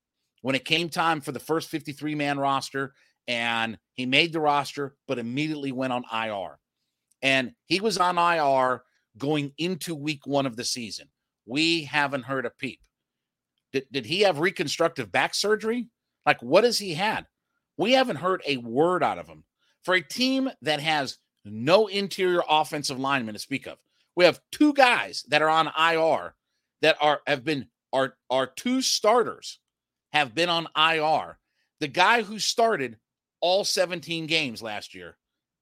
when 0.41 0.55
it 0.55 0.65
came 0.65 0.89
time 0.89 1.21
for 1.21 1.31
the 1.31 1.39
first 1.39 1.69
53 1.69 2.13
man 2.15 2.37
roster, 2.37 2.93
and 3.27 3.77
he 3.93 4.05
made 4.05 4.33
the 4.33 4.39
roster, 4.39 4.95
but 5.07 5.19
immediately 5.19 5.71
went 5.71 5.93
on 5.93 6.03
IR. 6.11 6.59
And 7.21 7.53
he 7.65 7.79
was 7.79 7.97
on 7.97 8.17
IR 8.17 8.83
going 9.17 9.53
into 9.57 9.95
week 9.95 10.25
one 10.25 10.45
of 10.45 10.57
the 10.57 10.65
season. 10.65 11.07
We 11.45 11.83
haven't 11.83 12.23
heard 12.23 12.45
a 12.45 12.51
peep. 12.51 12.79
Did, 13.71 13.85
did 13.91 14.05
he 14.05 14.21
have 14.21 14.39
reconstructive 14.39 15.11
back 15.11 15.33
surgery? 15.33 15.87
Like, 16.25 16.41
what 16.41 16.63
has 16.63 16.79
he 16.79 16.93
had? 16.93 17.25
We 17.81 17.93
haven't 17.93 18.17
heard 18.17 18.43
a 18.45 18.57
word 18.57 19.01
out 19.01 19.17
of 19.17 19.27
him. 19.27 19.43
For 19.85 19.95
a 19.95 20.03
team 20.03 20.51
that 20.61 20.79
has 20.81 21.17
no 21.43 21.87
interior 21.87 22.43
offensive 22.47 22.99
lineman 22.99 23.33
to 23.33 23.39
speak 23.39 23.65
of, 23.65 23.79
we 24.15 24.23
have 24.25 24.39
two 24.51 24.71
guys 24.73 25.25
that 25.29 25.41
are 25.41 25.49
on 25.49 25.65
IR 25.65 26.35
that 26.83 26.97
are 27.01 27.21
have 27.25 27.43
been 27.43 27.65
our 27.91 28.13
our 28.29 28.45
two 28.45 28.83
starters 28.83 29.57
have 30.13 30.35
been 30.35 30.47
on 30.47 30.67
IR. 30.77 31.39
The 31.79 31.87
guy 31.87 32.21
who 32.21 32.37
started 32.37 32.97
all 33.39 33.63
17 33.63 34.27
games 34.27 34.61
last 34.61 34.93
year, 34.93 35.17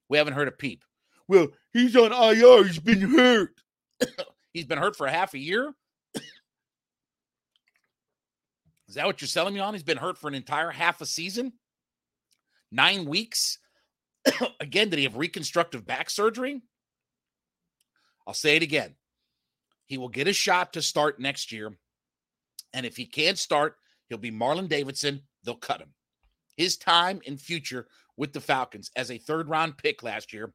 we 0.09 0.17
haven't 0.17 0.33
heard 0.33 0.49
a 0.49 0.51
peep. 0.51 0.83
Well, 1.29 1.47
he's 1.71 1.95
on 1.95 2.11
IR. 2.11 2.65
He's 2.65 2.79
been 2.79 2.99
hurt. 2.99 3.61
he's 4.53 4.65
been 4.65 4.77
hurt 4.77 4.97
for 4.97 5.07
a 5.07 5.11
half 5.11 5.35
a 5.35 5.39
year. 5.39 5.73
Is 8.89 8.95
that 8.95 9.05
what 9.05 9.21
you're 9.21 9.29
selling 9.29 9.53
me 9.53 9.61
on? 9.61 9.73
He's 9.73 9.83
been 9.83 9.95
hurt 9.95 10.17
for 10.17 10.27
an 10.27 10.35
entire 10.35 10.69
half 10.69 10.99
a 10.99 11.05
season 11.05 11.53
nine 12.71 13.05
weeks. 13.05 13.59
again, 14.59 14.89
did 14.89 14.99
he 14.99 15.03
have 15.03 15.17
reconstructive 15.17 15.85
back 15.85 16.09
surgery? 16.09 16.61
I'll 18.27 18.33
say 18.33 18.55
it 18.55 18.63
again. 18.63 18.95
He 19.85 19.97
will 19.97 20.09
get 20.09 20.27
a 20.27 20.33
shot 20.33 20.73
to 20.73 20.81
start 20.81 21.19
next 21.19 21.51
year. 21.51 21.71
And 22.73 22.85
if 22.85 22.95
he 22.95 23.05
can't 23.05 23.37
start, 23.37 23.77
he'll 24.07 24.19
be 24.19 24.31
Marlon 24.31 24.69
Davidson. 24.69 25.21
They'll 25.43 25.55
cut 25.55 25.81
him. 25.81 25.93
His 26.55 26.77
time 26.77 27.21
in 27.25 27.37
future 27.37 27.87
with 28.17 28.33
the 28.33 28.41
Falcons 28.41 28.91
as 28.95 29.09
a 29.09 29.17
third 29.17 29.49
round 29.49 29.77
pick 29.77 30.03
last 30.03 30.33
year 30.33 30.53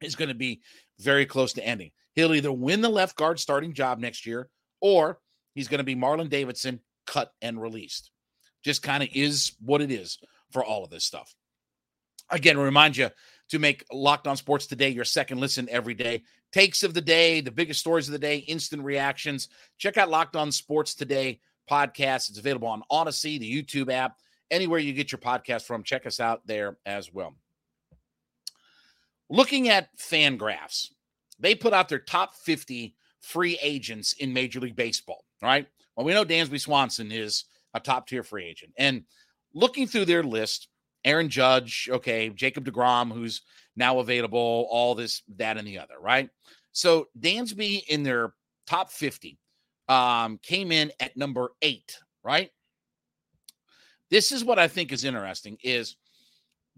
is 0.00 0.14
going 0.14 0.28
to 0.28 0.34
be 0.34 0.60
very 1.00 1.26
close 1.26 1.54
to 1.54 1.66
ending. 1.66 1.90
He'll 2.14 2.34
either 2.34 2.52
win 2.52 2.82
the 2.82 2.88
left 2.88 3.16
guard 3.16 3.40
starting 3.40 3.72
job 3.72 3.98
next 3.98 4.26
year 4.26 4.48
or 4.80 5.18
he's 5.54 5.68
going 5.68 5.78
to 5.78 5.84
be 5.84 5.96
Marlon 5.96 6.28
Davidson 6.28 6.80
cut 7.06 7.32
and 7.42 7.60
released. 7.60 8.10
Just 8.62 8.82
kind 8.82 9.02
of 9.02 9.08
is 9.12 9.52
what 9.60 9.80
it 9.80 9.90
is 9.90 10.18
for 10.50 10.64
all 10.64 10.84
of 10.84 10.90
this 10.90 11.04
stuff. 11.04 11.34
Again, 12.30 12.58
remind 12.58 12.96
you 12.96 13.10
to 13.50 13.58
make 13.58 13.84
Locked 13.92 14.26
On 14.26 14.36
Sports 14.36 14.66
Today 14.66 14.88
your 14.88 15.04
second 15.04 15.38
listen 15.38 15.68
every 15.70 15.94
day. 15.94 16.22
Takes 16.52 16.82
of 16.82 16.94
the 16.94 17.00
day, 17.00 17.40
the 17.40 17.50
biggest 17.50 17.80
stories 17.80 18.08
of 18.08 18.12
the 18.12 18.18
day, 18.18 18.38
instant 18.38 18.82
reactions. 18.82 19.48
Check 19.78 19.96
out 19.96 20.08
Locked 20.08 20.36
On 20.36 20.50
Sports 20.50 20.94
Today 20.94 21.40
podcast. 21.70 22.30
It's 22.30 22.38
available 22.38 22.68
on 22.68 22.82
Audacy, 22.90 23.38
the 23.38 23.62
YouTube 23.62 23.92
app, 23.92 24.18
anywhere 24.50 24.78
you 24.78 24.92
get 24.92 25.12
your 25.12 25.18
podcast 25.18 25.64
from. 25.66 25.82
Check 25.82 26.06
us 26.06 26.20
out 26.20 26.46
there 26.46 26.78
as 26.86 27.12
well. 27.12 27.34
Looking 29.28 29.68
at 29.68 29.96
Fangraphs, 29.96 30.90
they 31.38 31.54
put 31.54 31.72
out 31.72 31.88
their 31.88 31.98
top 31.98 32.34
50 32.36 32.94
free 33.20 33.58
agents 33.60 34.12
in 34.14 34.32
Major 34.32 34.60
League 34.60 34.76
Baseball. 34.76 35.24
Right. 35.42 35.66
Well, 35.94 36.06
we 36.06 36.14
know 36.14 36.24
Dansby 36.24 36.60
Swanson 36.60 37.12
is 37.12 37.44
a 37.74 37.80
top 37.80 38.06
tier 38.06 38.22
free 38.22 38.44
agent. 38.44 38.72
And 38.78 39.04
looking 39.56 39.86
through 39.86 40.04
their 40.04 40.22
list 40.22 40.68
Aaron 41.06 41.28
Judge, 41.28 41.88
okay, 41.90 42.28
Jacob 42.30 42.64
DeGrom, 42.64 43.12
who's 43.12 43.42
now 43.76 44.00
available, 44.00 44.66
all 44.70 44.96
this, 44.96 45.22
that, 45.36 45.56
and 45.56 45.66
the 45.66 45.78
other, 45.78 45.94
right? 46.00 46.28
So 46.72 47.06
Dansby 47.18 47.86
in 47.86 48.02
their 48.02 48.34
top 48.66 48.90
50 48.90 49.38
um, 49.88 50.38
came 50.42 50.72
in 50.72 50.90
at 50.98 51.16
number 51.16 51.52
eight, 51.62 51.96
right? 52.24 52.50
This 54.10 54.32
is 54.32 54.44
what 54.44 54.58
I 54.58 54.66
think 54.66 54.92
is 54.92 55.04
interesting 55.04 55.56
is 55.62 55.96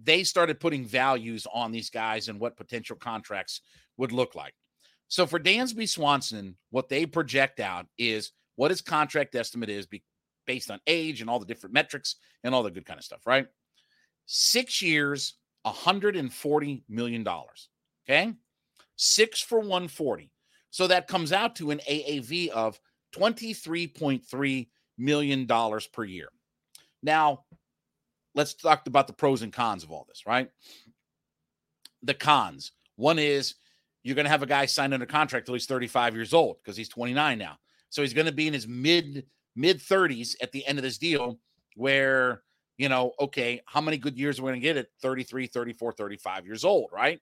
they 0.03 0.23
started 0.25 0.61
putting 0.61 0.85
values 0.85 1.47
on 1.53 1.73
these 1.73 1.89
guys 1.89 2.29
and 2.29 2.39
what 2.39 2.57
potential 2.57 2.97
contracts 2.97 3.63
would 3.97 4.13
look 4.13 4.35
like. 4.35 4.55
So 5.09 5.27
for 5.27 5.41
Dansby 5.41 5.89
Swanson, 5.89 6.55
what 6.71 6.91
they 6.91 7.07
project 7.07 7.61
out 7.61 7.87
is 7.97 8.33
what 8.57 8.71
his 8.71 8.83
contract 8.83 9.35
estimate 9.35 9.71
is 9.71 9.87
based 10.49 10.71
on 10.71 10.81
age 10.87 11.21
and 11.21 11.29
all 11.31 11.39
the 11.39 11.47
different 11.47 11.75
metrics 11.75 12.17
and 12.43 12.55
all 12.55 12.65
the 12.65 12.71
good 12.71 12.87
kind 12.87 12.99
of 12.99 13.05
stuff, 13.05 13.27
right? 13.27 13.47
Six 14.27 14.83
years, 14.83 15.35
$140 15.65 16.83
million. 16.89 17.29
Okay. 18.09 18.33
Six 18.97 19.41
for 19.41 19.61
140. 19.61 20.33
So 20.71 20.87
that 20.87 21.07
comes 21.07 21.33
out 21.33 21.55
to 21.57 21.71
an 21.71 21.81
AAV 21.89 22.49
of 22.49 22.81
$23.3 23.15 24.69
million 24.97 25.47
per 25.93 26.05
year. 26.05 26.29
Now, 27.03 27.45
let's 28.35 28.55
talk 28.55 28.87
about 28.87 29.07
the 29.07 29.13
pros 29.13 29.43
and 29.43 29.53
cons 29.53 29.85
of 29.85 29.93
all 29.93 30.07
this, 30.09 30.27
right? 30.27 30.51
The 32.03 32.15
cons. 32.15 32.73
One 32.97 33.19
is 33.19 33.55
you're 34.03 34.15
going 34.15 34.25
to 34.25 34.31
have 34.31 34.43
a 34.43 34.47
guy 34.47 34.67
signed 34.67 34.95
under 34.95 35.07
contract 35.07 35.47
till 35.47 35.55
he's 35.55 35.67
35 35.67 36.15
years 36.15 36.33
old 36.33 36.57
because 36.63 36.77
he's 36.77 36.89
29 36.89 37.39
now. 37.39 37.59
So 37.91 38.03
he's 38.03 38.15
going 38.15 38.27
to 38.27 38.33
be 38.33 38.47
in 38.47 38.55
his 38.55 38.67
mid 38.67 39.27
mid 39.59 39.81
30s 39.81 40.37
at 40.41 40.53
the 40.53 40.65
end 40.67 40.79
of 40.79 40.83
this 40.83 40.99
deal 40.99 41.39
where, 41.75 42.43
you 42.77 42.89
know, 42.89 43.13
okay, 43.21 43.61
how 43.67 43.81
many 43.81 43.99
good 43.99 44.17
years 44.17 44.39
are 44.39 44.43
we 44.43 44.51
going 44.51 44.61
to 44.61 44.65
get 44.65 44.77
at 44.77 44.87
33, 45.03 45.49
34, 45.49 45.93
35 45.93 46.47
years 46.47 46.65
old, 46.65 46.91
right? 46.93 47.21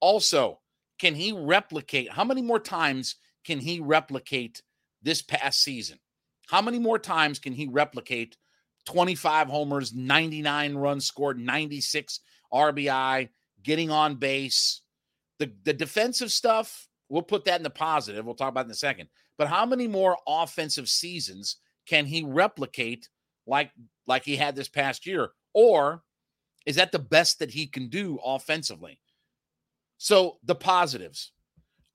Also, 0.00 0.60
can 0.98 1.14
he 1.14 1.32
replicate 1.32 2.10
how 2.10 2.24
many 2.24 2.40
more 2.40 2.60
times 2.60 3.16
can 3.44 3.58
he 3.58 3.80
replicate 3.80 4.62
this 5.02 5.22
past 5.22 5.62
season? 5.62 5.98
How 6.46 6.62
many 6.62 6.78
more 6.78 6.98
times 6.98 7.38
can 7.38 7.52
he 7.52 7.66
replicate 7.66 8.36
25 8.86 9.48
homers, 9.48 9.92
99 9.92 10.74
runs 10.76 11.06
scored, 11.06 11.38
96 11.38 12.20
RBI, 12.52 13.28
getting 13.62 13.90
on 13.90 14.16
base? 14.16 14.82
The, 15.40 15.50
the 15.64 15.72
defensive 15.72 16.30
stuff, 16.30 16.86
we'll 17.08 17.22
put 17.22 17.46
that 17.46 17.58
in 17.58 17.64
the 17.64 17.70
positive. 17.70 18.24
We'll 18.24 18.34
talk 18.34 18.50
about 18.50 18.66
in 18.66 18.70
a 18.70 18.74
second. 18.74 19.08
But 19.36 19.48
how 19.48 19.66
many 19.66 19.88
more 19.88 20.16
offensive 20.26 20.88
seasons 20.88 21.56
can 21.86 22.06
he 22.06 22.22
replicate 22.22 23.08
like 23.46 23.70
like 24.06 24.24
he 24.24 24.36
had 24.36 24.54
this 24.54 24.68
past 24.68 25.06
year? 25.06 25.30
Or 25.52 26.02
is 26.66 26.76
that 26.76 26.92
the 26.92 26.98
best 26.98 27.38
that 27.38 27.50
he 27.50 27.66
can 27.66 27.88
do 27.88 28.18
offensively? 28.24 29.00
So 29.98 30.38
the 30.44 30.54
positives. 30.54 31.32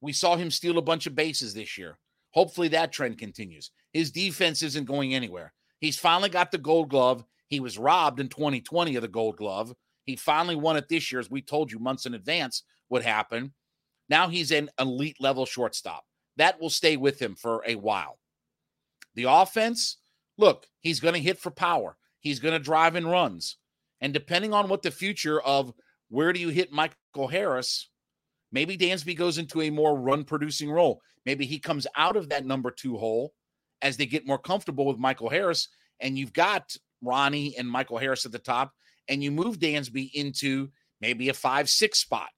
We 0.02 0.14
saw 0.14 0.38
him 0.38 0.50
steal 0.50 0.78
a 0.78 0.82
bunch 0.82 1.08
of 1.08 1.16
bases 1.16 1.54
this 1.54 1.78
year. 1.78 2.00
Hopefully 2.32 2.70
that 2.70 2.92
trend 2.92 3.18
continues. 3.18 3.72
His 3.92 4.12
defense 4.12 4.64
isn't 4.64 4.86
going 4.86 5.14
anywhere. 5.14 5.54
He's 5.80 6.00
finally 6.00 6.30
got 6.30 6.52
the 6.52 6.58
gold 6.58 6.90
glove. 6.90 7.24
He 7.48 7.60
was 7.60 7.78
robbed 7.78 8.20
in 8.20 8.30
2020 8.30 8.96
of 8.96 9.02
the 9.02 9.08
gold 9.08 9.38
glove. 9.38 9.74
He 10.06 10.16
finally 10.16 10.56
won 10.56 10.78
it 10.78 10.88
this 10.88 11.12
year, 11.12 11.20
as 11.20 11.30
we 11.30 11.42
told 11.42 11.72
you 11.72 11.80
months 11.80 12.06
in 12.06 12.14
advance 12.14 12.64
would 12.90 13.04
happen. 13.04 13.54
Now 14.10 14.28
he's 14.28 14.52
an 14.52 14.70
elite 14.80 15.18
level 15.20 15.46
shortstop. 15.46 16.04
That 16.40 16.60
will 16.60 16.70
stay 16.70 16.96
with 16.98 17.22
him 17.22 17.36
for 17.36 17.64
a 17.68 17.76
while. 17.76 18.18
The 19.16 19.26
offense, 19.26 19.98
look, 20.38 20.68
he's 20.80 21.02
going 21.02 21.14
to 21.14 21.20
hit 21.20 21.38
for 21.38 21.52
power. 21.52 21.98
He's 22.22 22.40
going 22.40 22.54
to 22.54 22.64
drive 22.64 22.96
in 22.96 23.06
runs. 23.06 23.58
And 24.00 24.14
depending 24.14 24.54
on 24.54 24.70
what 24.70 24.82
the 24.82 24.90
future 24.90 25.42
of 25.42 25.74
where 26.08 26.32
do 26.32 26.40
you 26.40 26.48
hit 26.48 26.72
Michael 26.72 27.28
Harris, 27.28 27.90
maybe 28.54 28.78
Dansby 28.78 29.18
goes 29.18 29.38
into 29.38 29.62
a 29.62 29.70
more 29.70 30.00
run 30.00 30.24
producing 30.24 30.72
role. 30.72 31.02
Maybe 31.26 31.46
he 31.46 31.60
comes 31.60 31.86
out 31.98 32.16
of 32.16 32.30
that 32.30 32.46
number 32.46 32.72
two 32.72 32.98
hole 32.98 33.34
as 33.82 33.98
they 33.98 34.06
get 34.06 34.26
more 34.26 34.40
comfortable 34.40 34.86
with 34.86 34.98
Michael 34.98 35.30
Harris. 35.30 35.68
And 36.00 36.18
you've 36.18 36.34
got 36.34 36.74
Ronnie 37.02 37.58
and 37.58 37.70
Michael 37.70 37.98
Harris 37.98 38.26
at 38.26 38.32
the 38.32 38.40
top, 38.40 38.72
and 39.10 39.22
you 39.22 39.32
move 39.32 39.60
Dansby 39.60 40.12
into 40.14 40.70
maybe 41.02 41.28
a 41.28 41.34
five, 41.34 41.70
six 41.70 42.00
spot. 42.00 42.30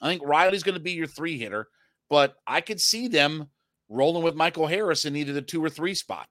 I 0.00 0.08
think 0.08 0.22
Riley's 0.24 0.62
going 0.62 0.78
to 0.78 0.80
be 0.80 0.92
your 0.92 1.06
three 1.06 1.38
hitter, 1.38 1.68
but 2.08 2.36
I 2.46 2.60
could 2.60 2.80
see 2.80 3.08
them 3.08 3.48
rolling 3.88 4.22
with 4.22 4.34
Michael 4.34 4.66
Harris 4.66 5.04
in 5.04 5.16
either 5.16 5.32
the 5.32 5.42
two 5.42 5.64
or 5.64 5.70
three 5.70 5.94
spot. 5.94 6.28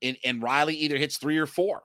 And, 0.00 0.16
and 0.24 0.42
Riley 0.42 0.76
either 0.76 0.96
hits 0.96 1.18
three 1.18 1.38
or 1.38 1.46
four. 1.46 1.82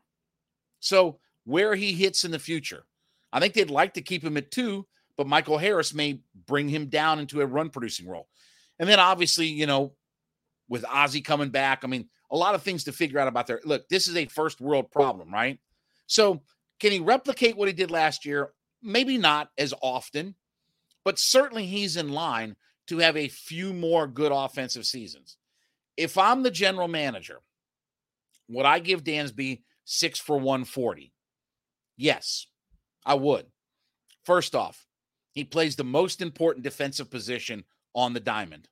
So 0.80 1.20
where 1.46 1.76
he 1.76 1.94
hits 1.94 2.24
in 2.24 2.32
the 2.32 2.40
future, 2.40 2.86
I 3.32 3.40
think 3.40 3.54
they'd 3.54 3.70
like 3.70 3.94
to 3.96 4.02
keep 4.02 4.24
him 4.24 4.38
at 4.38 4.52
two, 4.52 4.86
but 5.16 5.28
Michael 5.28 5.58
Harris 5.58 5.94
may 5.94 6.22
bring 6.46 6.70
him 6.70 6.88
down 6.88 7.20
into 7.20 7.42
a 7.42 7.46
run 7.46 7.70
producing 7.70 8.08
role. 8.08 8.28
And 8.80 8.88
then 8.88 9.00
obviously, 9.00 9.48
you 9.48 9.66
know, 9.66 9.94
with 10.70 10.86
Ozzie 10.86 11.22
coming 11.22 11.50
back, 11.50 11.84
I 11.84 11.88
mean, 11.88 12.10
a 12.30 12.38
lot 12.38 12.56
of 12.56 12.62
things 12.62 12.84
to 12.86 12.92
figure 12.92 13.20
out 13.20 13.28
about 13.28 13.48
there. 13.48 13.62
Look, 13.64 13.88
this 13.90 14.08
is 14.08 14.16
a 14.16 14.26
first 14.26 14.60
world 14.62 14.92
problem, 14.92 15.34
right? 15.34 15.60
So, 16.08 16.42
can 16.80 16.92
he 16.92 17.00
replicate 17.00 17.58
what 17.58 17.68
he 17.68 17.74
did 17.74 17.90
last 17.90 18.26
year? 18.26 18.52
Maybe 18.84 19.18
not 19.18 19.50
as 19.58 19.74
often, 19.82 20.36
but 21.04 21.18
certainly 21.18 21.66
he's 21.66 21.98
in 21.98 22.10
line 22.10 22.56
to 22.88 23.00
have 23.00 23.18
a 23.18 23.28
few 23.28 23.74
more 23.74 24.08
good 24.08 24.32
offensive 24.34 24.86
seasons. 24.86 25.38
If 25.96 26.18
I'm 26.18 26.44
the 26.44 26.52
general 26.52 26.88
manager, 26.88 27.42
would 28.50 28.66
I 28.66 28.80
give 28.80 29.04
Dansby 29.04 29.62
six 29.86 30.20
for 30.20 30.38
140? 30.38 31.12
Yes, 31.98 32.48
I 33.06 33.16
would. 33.16 33.46
First 34.26 34.56
off, 34.56 34.86
he 35.32 35.44
plays 35.44 35.76
the 35.76 35.84
most 35.84 36.22
important 36.22 36.64
defensive 36.64 37.10
position 37.10 37.64
on 37.94 38.14
the 38.14 38.20
diamond. 38.20 38.68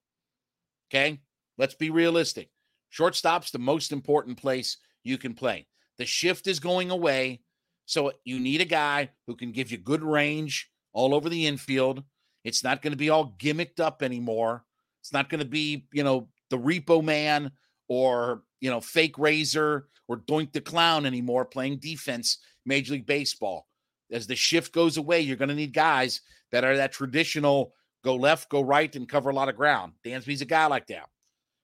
Okay. 0.90 1.20
Let's 1.58 1.76
be 1.76 1.90
realistic. 1.90 2.50
Shortstop's 2.90 3.52
the 3.52 3.60
most 3.60 3.92
important 3.92 4.38
place 4.38 4.78
you 5.04 5.18
can 5.18 5.34
play. 5.34 5.68
The 5.98 6.06
shift 6.06 6.48
is 6.48 6.60
going 6.60 6.92
away. 6.92 7.42
So 7.86 8.12
you 8.24 8.40
need 8.40 8.62
a 8.62 8.66
guy 8.66 9.10
who 9.28 9.36
can 9.36 9.52
give 9.52 9.72
you 9.72 9.78
good 9.78 10.04
range 10.04 10.70
all 10.94 11.14
over 11.14 11.30
the 11.30 11.46
infield. 11.46 12.04
It's 12.46 12.64
not 12.64 12.82
going 12.82 12.92
to 12.92 12.98
be 12.98 13.10
all 13.10 13.36
gimmicked 13.40 13.80
up 13.82 14.04
anymore. 14.04 14.64
It's 15.02 15.12
not 15.12 15.30
going 15.30 15.40
to 15.40 15.50
be, 15.50 15.88
you 15.92 16.04
know, 16.04 16.30
the 16.50 16.58
repo 16.58 17.04
man 17.04 17.52
or, 17.90 18.44
you 18.62 18.70
know, 18.70 18.80
fake 18.80 19.18
razor 19.18 19.88
or 20.08 20.18
doink 20.18 20.54
the 20.54 20.62
clown 20.62 21.06
anymore 21.06 21.44
playing 21.44 21.80
defense, 21.80 22.38
Major 22.66 22.94
League 22.94 23.08
Baseball. 23.08 23.68
As 24.12 24.28
the 24.28 24.36
shift 24.36 24.72
goes 24.72 24.98
away, 24.98 25.22
you're 25.22 25.36
going 25.36 25.50
to 25.50 25.56
need 25.56 25.74
guys 25.74 26.22
that 26.52 26.64
are 26.64 26.78
that 26.78 26.94
traditional 26.94 27.74
go 28.04 28.16
left, 28.16 28.50
go 28.50 28.62
right, 28.62 28.96
and 28.96 29.10
cover 29.10 29.32
a 29.32 29.36
lot 29.36 29.50
of 29.50 29.56
ground. 29.56 29.94
Dansby's 30.06 30.42
a 30.42 30.46
guy 30.46 30.68
like 30.68 30.86
that. 30.88 31.10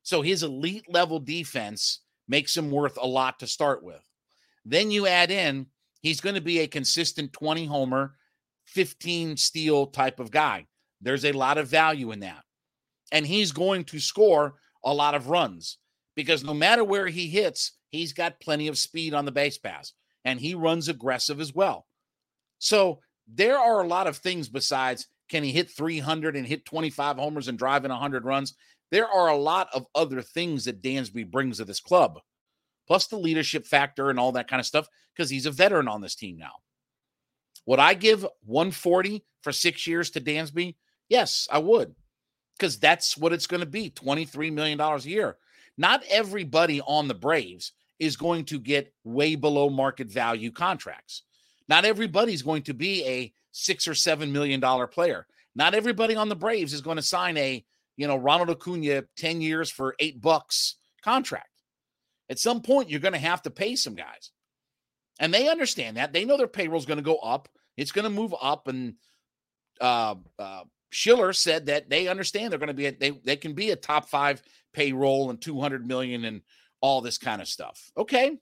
So 0.02 0.24
his 0.24 0.41
elite 0.41 0.86
level 0.89 1.20
defense 1.20 2.00
makes 2.28 2.58
him 2.58 2.72
worth 2.72 2.98
a 3.00 3.06
lot 3.06 3.38
to 3.39 3.48
start 3.48 3.84
with. 3.84 4.02
Then 4.65 4.89
you 4.89 5.06
add 5.06 5.30
in, 5.30 5.67
he's 6.02 6.22
going 6.22 6.36
to 6.36 6.41
be 6.41 6.60
a 6.60 6.67
consistent 6.67 7.34
20 7.34 7.65
homer, 7.67 8.15
15 8.65 9.38
steal 9.38 9.86
type 9.86 10.20
of 10.20 10.32
guy. 10.32 10.65
There's 11.02 11.26
a 11.26 11.32
lot 11.32 11.58
of 11.58 11.68
value 11.68 12.12
in 12.12 12.20
that. 12.22 12.44
And 13.12 13.26
he's 13.26 13.52
going 13.52 13.86
to 13.86 14.00
score 14.00 14.56
a 14.84 14.94
lot 14.94 15.16
of 15.16 15.28
runs 15.28 15.78
because 16.16 16.44
no 16.44 16.54
matter 16.54 16.84
where 16.84 17.08
he 17.08 17.28
hits, 17.28 17.74
he's 17.90 18.14
got 18.14 18.40
plenty 18.40 18.68
of 18.68 18.78
speed 18.78 19.14
on 19.14 19.26
the 19.26 19.32
base 19.32 19.58
pass 19.58 19.94
and 20.24 20.40
he 20.40 20.56
runs 20.56 20.88
aggressive 20.88 21.40
as 21.40 21.54
well. 21.54 21.88
So 22.60 23.00
there 23.28 23.58
are 23.58 23.82
a 23.82 23.88
lot 23.88 24.08
of 24.08 24.18
things 24.18 24.50
besides 24.50 25.08
can 25.30 25.44
he 25.44 25.52
hit 25.52 25.72
300 25.72 26.36
and 26.36 26.46
hit 26.46 26.66
25 26.66 27.18
homers 27.18 27.48
and 27.48 27.58
drive 27.58 27.86
in 27.86 27.92
100 27.92 28.26
runs? 28.26 28.54
There 28.92 29.08
are 29.08 29.30
a 29.30 29.38
lot 29.38 29.70
of 29.74 29.86
other 29.96 30.22
things 30.22 30.66
that 30.66 30.82
Dansby 30.82 31.32
brings 31.32 31.58
to 31.58 31.66
this 31.66 31.80
club, 31.80 32.20
plus 32.86 33.08
the 33.08 33.18
leadership 33.18 33.66
factor 33.66 34.10
and 34.10 34.20
all 34.20 34.34
that 34.34 34.50
kind 34.50 34.60
of 34.60 34.66
stuff, 34.66 34.88
because 35.16 35.30
he's 35.30 35.46
a 35.46 35.52
veteran 35.52 35.88
on 35.88 36.02
this 36.02 36.16
team 36.16 36.38
now. 36.38 36.52
Would 37.66 37.80
I 37.80 37.94
give 37.94 38.28
140 38.44 39.24
for 39.42 39.54
six 39.54 39.88
years 39.88 40.10
to 40.12 40.22
Dansby? 40.22 40.76
Yes, 41.12 41.45
I 41.52 41.60
would, 41.60 41.93
because 42.58 42.80
that's 42.80 43.17
what 43.17 43.34
it's 43.34 43.47
going 43.47 43.60
to 43.60 43.65
be 43.65 43.89
$23 43.89 44.54
million 44.54 44.80
a 44.80 44.97
year. 45.00 45.36
Not 45.78 46.04
everybody 46.10 46.80
on 46.80 47.10
the 47.10 47.13
Braves 47.13 47.74
is 48.00 48.15
going 48.15 48.45
to 48.45 48.60
get 48.60 48.93
way 49.04 49.36
below 49.36 49.69
market 49.69 50.08
value 50.08 50.52
contracts. 50.52 51.24
Not 51.67 51.84
everybody's 51.84 52.41
going 52.41 52.63
to 52.63 52.74
be 52.74 53.06
a 53.06 53.34
six 53.52 53.89
or 53.89 53.93
seven 53.93 54.32
million 54.32 54.62
dollar 54.62 54.88
player. 54.88 55.28
Not 55.54 55.74
everybody 55.74 56.15
on 56.15 56.30
the 56.30 56.36
Braves 56.36 56.71
is 56.71 56.80
going 56.80 56.95
to 56.95 57.04
sign 57.04 57.36
a 57.36 57.65
you 57.97 58.08
know, 58.08 58.15
Ronald 58.15 58.50
Acuna 58.50 59.04
10 59.17 59.41
years 59.41 59.69
for 59.69 59.95
eight 60.00 60.21
bucks 60.21 60.76
contract. 61.04 61.50
At 62.30 62.39
some 62.39 62.62
point, 62.62 62.89
you're 62.89 63.02
going 63.02 63.13
to 63.13 63.19
have 63.19 63.41
to 63.41 63.52
pay 63.52 63.76
some 63.76 63.95
guys. 63.95 64.32
And 65.19 65.34
they 65.34 65.50
understand 65.50 65.97
that. 65.97 66.13
They 66.13 66.24
know 66.24 66.38
their 66.38 66.47
payroll 66.47 66.80
is 66.80 66.86
going 66.86 67.00
to 67.00 67.04
go 67.04 67.17
up. 67.17 67.50
It's 67.76 67.91
going 67.91 68.06
to 68.06 68.10
move 68.10 68.34
up. 68.41 68.69
And 68.69 68.95
uh, 69.82 70.15
uh, 70.39 70.63
Schiller 70.91 71.34
said 71.34 71.65
that 71.67 71.89
they 71.89 72.08
understand 72.08 72.51
they're 72.51 72.60
going 72.60 72.67
to 72.67 72.73
be, 72.73 72.86
a, 72.86 72.91
they, 72.91 73.12
they 73.12 73.38
can 73.38 73.54
be 73.54 73.71
a 73.71 73.75
top 73.75 74.10
five 74.10 74.41
payroll 74.73 75.30
and 75.30 75.41
200 75.41 75.88
million 75.88 76.25
and 76.25 76.41
all 76.82 77.01
this 77.01 77.17
kind 77.17 77.41
of 77.41 77.47
stuff. 77.47 77.91
Okay. 77.97 78.38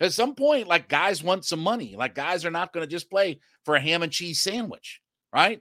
At 0.00 0.12
some 0.12 0.34
point, 0.34 0.68
like 0.68 0.88
guys 0.88 1.24
want 1.24 1.44
some 1.44 1.60
money. 1.60 1.96
Like 1.96 2.14
guys 2.14 2.44
are 2.44 2.50
not 2.50 2.72
going 2.72 2.86
to 2.86 2.90
just 2.90 3.10
play 3.10 3.40
for 3.64 3.74
a 3.74 3.80
ham 3.80 4.02
and 4.02 4.12
cheese 4.12 4.40
sandwich, 4.40 5.00
right? 5.32 5.60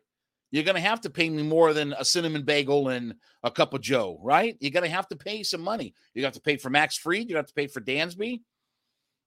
You're 0.51 0.63
going 0.63 0.75
to 0.75 0.81
have 0.81 1.01
to 1.01 1.09
pay 1.09 1.29
me 1.29 1.43
more 1.43 1.73
than 1.73 1.93
a 1.93 2.05
cinnamon 2.05 2.43
bagel 2.43 2.89
and 2.89 3.15
a 3.43 3.51
cup 3.51 3.73
of 3.73 3.81
Joe, 3.81 4.19
right? 4.21 4.55
You're 4.59 4.71
going 4.71 4.83
to 4.83 4.95
have 4.95 5.07
to 5.09 5.15
pay 5.15 5.43
some 5.43 5.61
money. 5.61 5.93
You 6.13 6.23
have 6.23 6.33
to 6.33 6.41
pay 6.41 6.57
for 6.57 6.69
Max 6.69 6.97
Fried. 6.97 7.29
You 7.29 7.37
have 7.37 7.47
to 7.47 7.53
pay 7.53 7.67
for 7.67 7.81
Dansby. 7.81 8.41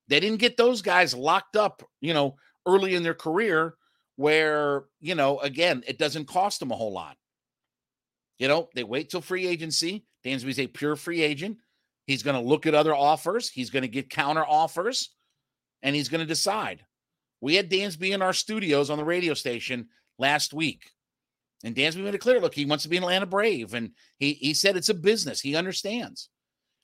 They 0.09 0.21
didn't 0.21 0.41
get 0.41 0.57
those 0.57 0.83
guys 0.83 1.15
locked 1.15 1.57
up, 1.57 1.83
you 2.01 2.15
know, 2.15 2.37
early 2.67 2.95
in 2.95 3.03
their 3.03 3.15
career 3.15 3.75
where, 4.21 4.85
you 5.01 5.15
know, 5.15 5.39
again, 5.39 5.83
it 5.87 5.97
doesn't 5.97 6.29
cost 6.29 6.61
them 6.61 6.71
a 6.71 6.77
whole 6.77 6.93
lot. 6.93 7.17
You 8.39 8.49
know, 8.49 8.69
they 8.75 8.85
wait 8.85 9.09
till 9.09 9.23
free 9.23 9.47
agency. 9.47 10.05
Dansby's 10.27 10.59
a 10.59 10.67
pure 10.67 10.95
free 10.95 11.23
agent. 11.23 11.57
He's 12.07 12.23
going 12.23 12.39
to 12.39 12.47
look 12.47 12.67
at 12.67 12.75
other 12.75 12.95
offers. 12.95 13.49
He's 13.49 13.71
going 13.71 13.81
to 13.81 13.89
get 13.89 14.11
counter 14.11 14.45
offers 14.45 15.09
and 15.83 15.97
he's 15.97 16.11
going 16.11 16.21
to 16.21 16.27
decide. 16.27 16.85
We 17.41 17.55
had 17.55 17.71
Dansby 17.71 18.11
in 18.11 18.21
our 18.21 18.35
studios 18.35 18.91
on 18.91 18.99
the 18.99 19.07
radio 19.07 19.33
station 19.33 19.89
last 20.19 20.53
week. 20.53 20.91
And 21.65 21.75
Dansby 21.75 22.05
made 22.05 22.15
it 22.15 22.19
clear 22.19 22.41
look, 22.41 22.55
he 22.55 22.67
wants 22.67 22.85
to 22.85 22.91
be 22.91 22.99
an 22.99 23.05
Atlanta 23.05 23.25
Brave. 23.25 23.73
And 23.73 23.93
he, 24.19 24.35
he 24.35 24.53
said 24.53 24.77
it's 24.77 24.91
a 24.91 24.95
business. 24.95 25.41
He 25.41 25.57
understands. 25.57 26.29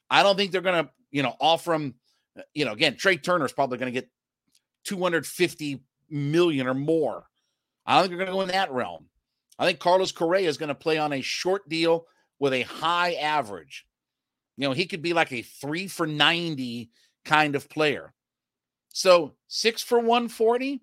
I 0.08 0.22
don't 0.22 0.36
think 0.36 0.52
they're 0.52 0.62
going 0.62 0.86
to, 0.86 0.90
you 1.10 1.22
know, 1.22 1.34
offer 1.38 1.74
him, 1.74 1.96
uh, 2.38 2.42
you 2.54 2.64
know, 2.64 2.72
again, 2.72 2.96
Trea 2.96 3.18
Turner's 3.18 3.52
probably 3.52 3.76
going 3.76 3.92
to 3.92 4.00
get 4.00 4.08
250 4.84 5.82
million 6.10 6.66
or 6.66 6.74
more. 6.74 7.24
I 7.84 7.94
don't 7.94 8.02
think 8.02 8.10
they're 8.10 8.26
going 8.26 8.28
to 8.28 8.32
go 8.32 8.42
in 8.42 8.48
that 8.48 8.72
realm. 8.72 9.06
I 9.58 9.66
think 9.66 9.78
Carlos 9.78 10.12
Correa 10.12 10.48
is 10.48 10.58
going 10.58 10.68
to 10.68 10.74
play 10.74 10.98
on 10.98 11.12
a 11.12 11.20
short 11.20 11.68
deal 11.68 12.06
with 12.38 12.52
a 12.52 12.62
high 12.62 13.14
average. 13.14 13.86
You 14.56 14.68
know, 14.68 14.72
he 14.72 14.86
could 14.86 15.02
be 15.02 15.12
like 15.12 15.32
a 15.32 15.42
three 15.42 15.86
for 15.86 16.06
90 16.06 16.90
kind 17.24 17.54
of 17.54 17.68
player. 17.68 18.12
So 18.88 19.34
six 19.48 19.82
for 19.82 19.98
140, 19.98 20.80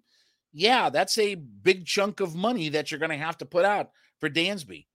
yeah, 0.53 0.89
that's 0.89 1.17
a 1.17 1.35
big 1.35 1.85
chunk 1.85 2.19
of 2.19 2.35
money 2.35 2.69
that 2.69 2.91
you're 2.91 2.99
going 2.99 3.11
to 3.11 3.17
have 3.17 3.37
to 3.39 3.45
put 3.45 3.65
out 3.65 3.89
for 4.19 4.29
Dansby. 4.29 4.85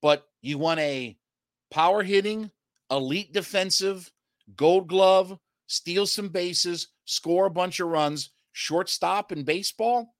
But 0.00 0.26
you 0.40 0.58
want 0.58 0.80
a 0.80 1.16
power 1.70 2.02
hitting, 2.02 2.50
elite 2.90 3.32
defensive, 3.32 4.10
gold 4.56 4.88
glove, 4.88 5.38
steal 5.66 6.06
some 6.06 6.28
bases, 6.28 6.88
score 7.04 7.46
a 7.46 7.50
bunch 7.50 7.80
of 7.80 7.88
runs, 7.88 8.30
shortstop 8.52 9.32
in 9.32 9.44
baseball. 9.44 10.14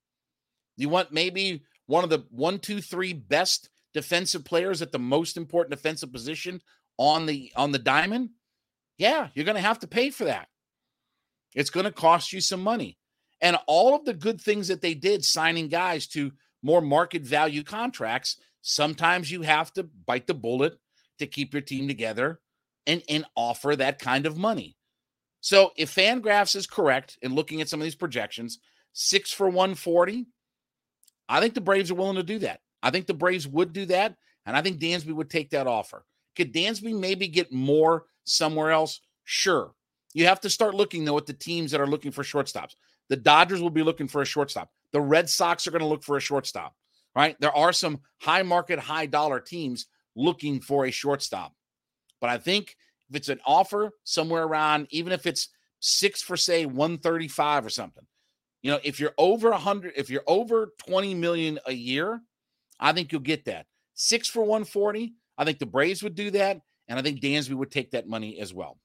You 0.76 0.88
want 0.88 1.12
maybe 1.12 1.62
one 1.86 2.04
of 2.04 2.10
the 2.10 2.24
one, 2.30 2.58
two, 2.58 2.80
three 2.80 3.12
best 3.12 3.68
defensive 3.92 4.44
players 4.44 4.82
at 4.82 4.92
the 4.92 4.98
most 4.98 5.36
important 5.36 5.74
defensive 5.76 6.12
position 6.12 6.62
on 6.96 7.26
the 7.26 7.52
on 7.56 7.72
the 7.72 7.78
diamond. 7.78 8.30
Yeah, 8.98 9.28
you're 9.34 9.44
going 9.44 9.56
to 9.56 9.62
have 9.62 9.80
to 9.80 9.86
pay 9.86 10.10
for 10.10 10.24
that. 10.24 10.48
It's 11.54 11.70
going 11.70 11.84
to 11.84 11.92
cost 11.92 12.32
you 12.32 12.40
some 12.40 12.62
money. 12.62 12.98
And 13.40 13.56
all 13.66 13.94
of 13.96 14.04
the 14.04 14.14
good 14.14 14.40
things 14.40 14.68
that 14.68 14.82
they 14.82 14.94
did 14.94 15.24
signing 15.24 15.68
guys 15.68 16.06
to 16.08 16.32
more 16.62 16.82
market 16.82 17.22
value 17.22 17.62
contracts, 17.62 18.36
sometimes 18.60 19.30
you 19.30 19.42
have 19.42 19.72
to 19.72 19.82
bite 19.82 20.26
the 20.26 20.34
bullet 20.34 20.78
to 21.18 21.26
keep 21.26 21.54
your 21.54 21.62
team 21.62 21.88
together 21.88 22.40
and, 22.86 23.02
and 23.08 23.24
offer 23.34 23.74
that 23.74 23.98
kind 23.98 24.26
of 24.26 24.36
money. 24.36 24.76
So 25.40 25.72
if 25.76 25.94
Fangraphs 25.94 26.54
is 26.56 26.66
correct 26.66 27.18
in 27.22 27.34
looking 27.34 27.60
at 27.60 27.68
some 27.68 27.80
of 27.80 27.84
these 27.84 27.94
projections, 27.94 28.58
six 28.92 29.32
for 29.32 29.46
140, 29.48 30.26
I 31.28 31.40
think 31.40 31.54
the 31.54 31.60
Braves 31.60 31.90
are 31.90 31.94
willing 31.94 32.16
to 32.16 32.22
do 32.22 32.40
that. 32.40 32.60
I 32.82 32.90
think 32.90 33.06
the 33.06 33.14
Braves 33.14 33.46
would 33.46 33.72
do 33.72 33.86
that. 33.86 34.16
And 34.46 34.56
I 34.56 34.62
think 34.62 34.80
Dansby 34.80 35.14
would 35.14 35.30
take 35.30 35.50
that 35.50 35.66
offer. 35.66 36.04
Could 36.36 36.52
Dansby 36.52 36.98
maybe 36.98 37.28
get 37.28 37.52
more 37.52 38.04
somewhere 38.24 38.70
else? 38.70 39.00
Sure. 39.24 39.74
You 40.12 40.26
have 40.26 40.40
to 40.40 40.50
start 40.50 40.74
looking, 40.74 41.04
though, 41.04 41.18
at 41.18 41.26
the 41.26 41.32
teams 41.32 41.70
that 41.70 41.80
are 41.80 41.86
looking 41.86 42.10
for 42.10 42.22
shortstops. 42.24 42.74
The 43.08 43.16
Dodgers 43.16 43.60
will 43.60 43.70
be 43.70 43.82
looking 43.82 44.08
for 44.08 44.22
a 44.22 44.26
shortstop. 44.26 44.70
The 44.92 45.00
Red 45.00 45.28
Sox 45.28 45.66
are 45.66 45.70
going 45.70 45.80
to 45.80 45.86
look 45.86 46.02
for 46.02 46.16
a 46.16 46.20
shortstop, 46.20 46.74
right? 47.14 47.36
There 47.40 47.54
are 47.54 47.72
some 47.72 48.00
high 48.20 48.42
market, 48.42 48.78
high 48.78 49.06
dollar 49.06 49.40
teams 49.40 49.86
looking 50.16 50.60
for 50.60 50.86
a 50.86 50.90
shortstop. 50.90 51.54
But 52.20 52.30
I 52.30 52.38
think 52.38 52.76
if 53.10 53.16
it's 53.16 53.28
an 53.28 53.40
offer 53.44 53.90
somewhere 54.04 54.44
around, 54.44 54.86
even 54.90 55.12
if 55.12 55.26
it's 55.26 55.48
six 55.80 56.22
for 56.22 56.36
say 56.36 56.66
135 56.66 57.66
or 57.66 57.70
something, 57.70 58.04
you 58.62 58.70
know, 58.70 58.78
if 58.84 59.00
you're 59.00 59.14
over 59.18 59.50
100, 59.50 59.94
if 59.96 60.10
you're 60.10 60.24
over 60.26 60.72
20 60.86 61.14
million 61.14 61.58
a 61.66 61.72
year, 61.72 62.20
I 62.78 62.92
think 62.92 63.12
you'll 63.12 63.20
get 63.20 63.46
that. 63.46 63.66
Six 63.94 64.28
for 64.28 64.40
140, 64.40 65.14
I 65.36 65.44
think 65.44 65.58
the 65.58 65.66
Braves 65.66 66.02
would 66.02 66.14
do 66.14 66.30
that. 66.32 66.60
And 66.88 66.98
I 66.98 67.02
think 67.02 67.20
Dansby 67.20 67.54
would 67.54 67.70
take 67.70 67.92
that 67.92 68.08
money 68.08 68.40
as 68.40 68.52
well. 68.52 68.78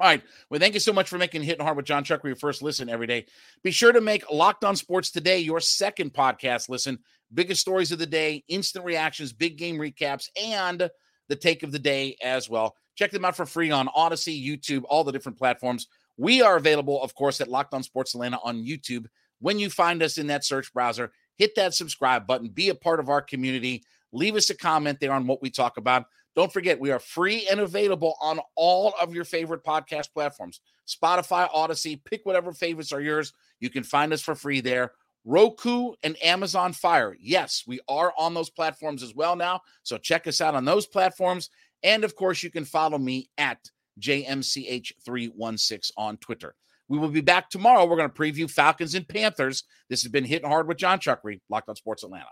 All 0.00 0.06
right. 0.06 0.22
Well, 0.48 0.60
thank 0.60 0.74
you 0.74 0.80
so 0.80 0.92
much 0.92 1.08
for 1.08 1.18
making 1.18 1.42
Hitting 1.42 1.64
Hard 1.64 1.76
with 1.76 1.86
John 1.86 2.04
Chuck 2.04 2.20
your 2.22 2.36
first 2.36 2.62
listen 2.62 2.88
every 2.88 3.08
day. 3.08 3.26
Be 3.64 3.72
sure 3.72 3.90
to 3.90 4.00
make 4.00 4.30
Locked 4.30 4.62
On 4.62 4.76
Sports 4.76 5.10
Today 5.10 5.38
your 5.38 5.58
second 5.58 6.14
podcast 6.14 6.68
listen. 6.68 6.98
Biggest 7.34 7.60
stories 7.60 7.90
of 7.90 7.98
the 7.98 8.06
day, 8.06 8.44
instant 8.46 8.84
reactions, 8.84 9.32
big 9.32 9.58
game 9.58 9.76
recaps, 9.76 10.28
and 10.40 10.88
the 11.28 11.36
take 11.36 11.62
of 11.62 11.72
the 11.72 11.78
day 11.78 12.16
as 12.22 12.48
well. 12.48 12.76
Check 12.96 13.10
them 13.10 13.24
out 13.24 13.36
for 13.36 13.46
free 13.46 13.70
on 13.70 13.88
Audacy, 13.88 14.44
YouTube, 14.44 14.82
all 14.88 15.04
the 15.04 15.12
different 15.12 15.38
platforms. 15.38 15.86
We 16.16 16.42
are 16.42 16.56
available, 16.56 17.00
of 17.02 17.14
course, 17.14 17.40
at 17.40 17.48
Locked 17.48 17.74
On 17.74 17.82
Sports 17.82 18.14
Atlanta 18.14 18.38
on 18.42 18.64
YouTube. 18.64 19.06
When 19.40 19.58
you 19.58 19.70
find 19.70 20.02
us 20.02 20.18
in 20.18 20.26
that 20.28 20.44
search 20.44 20.72
browser, 20.72 21.12
hit 21.36 21.54
that 21.54 21.74
subscribe 21.74 22.26
button, 22.26 22.48
be 22.48 22.70
a 22.70 22.74
part 22.74 22.98
of 22.98 23.08
our 23.08 23.22
community, 23.22 23.84
leave 24.12 24.34
us 24.34 24.50
a 24.50 24.56
comment 24.56 24.98
there 25.00 25.12
on 25.12 25.26
what 25.26 25.40
we 25.40 25.50
talk 25.50 25.76
about. 25.76 26.06
Don't 26.34 26.52
forget, 26.52 26.78
we 26.80 26.90
are 26.90 26.98
free 26.98 27.46
and 27.50 27.60
available 27.60 28.14
on 28.20 28.40
all 28.56 28.94
of 29.00 29.14
your 29.14 29.24
favorite 29.24 29.64
podcast 29.64 30.12
platforms 30.12 30.60
Spotify, 30.86 31.48
Audacy, 31.50 32.02
pick 32.02 32.24
whatever 32.24 32.52
favorites 32.52 32.92
are 32.92 33.00
yours. 33.00 33.32
You 33.60 33.70
can 33.70 33.82
find 33.82 34.12
us 34.12 34.22
for 34.22 34.34
free 34.34 34.60
there. 34.60 34.92
Roku 35.28 35.92
and 36.02 36.16
Amazon 36.22 36.72
Fire. 36.72 37.14
Yes, 37.20 37.64
we 37.66 37.80
are 37.86 38.14
on 38.16 38.32
those 38.32 38.48
platforms 38.48 39.02
as 39.02 39.14
well 39.14 39.36
now. 39.36 39.60
So 39.82 39.98
check 39.98 40.26
us 40.26 40.40
out 40.40 40.54
on 40.54 40.64
those 40.64 40.86
platforms. 40.86 41.50
And 41.82 42.02
of 42.02 42.16
course, 42.16 42.42
you 42.42 42.50
can 42.50 42.64
follow 42.64 42.96
me 42.96 43.28
at 43.36 43.58
JMCH316 44.00 45.90
on 45.98 46.16
Twitter. 46.16 46.54
We 46.88 46.96
will 46.98 47.10
be 47.10 47.20
back 47.20 47.50
tomorrow. 47.50 47.84
We're 47.84 47.98
going 47.98 48.08
to 48.10 48.14
preview 48.16 48.50
Falcons 48.50 48.94
and 48.94 49.06
Panthers. 49.06 49.64
This 49.90 50.02
has 50.02 50.10
been 50.10 50.24
Hitting 50.24 50.48
Hard 50.48 50.66
with 50.66 50.78
Jon 50.78 50.98
Chuckery, 50.98 51.42
Locked 51.50 51.68
on 51.68 51.76
Sports 51.76 52.04
Atlanta. 52.04 52.24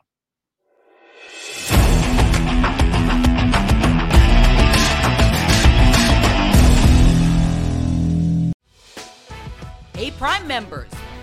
Hey, 9.95 10.11
Prime 10.13 10.47
members, 10.47 10.91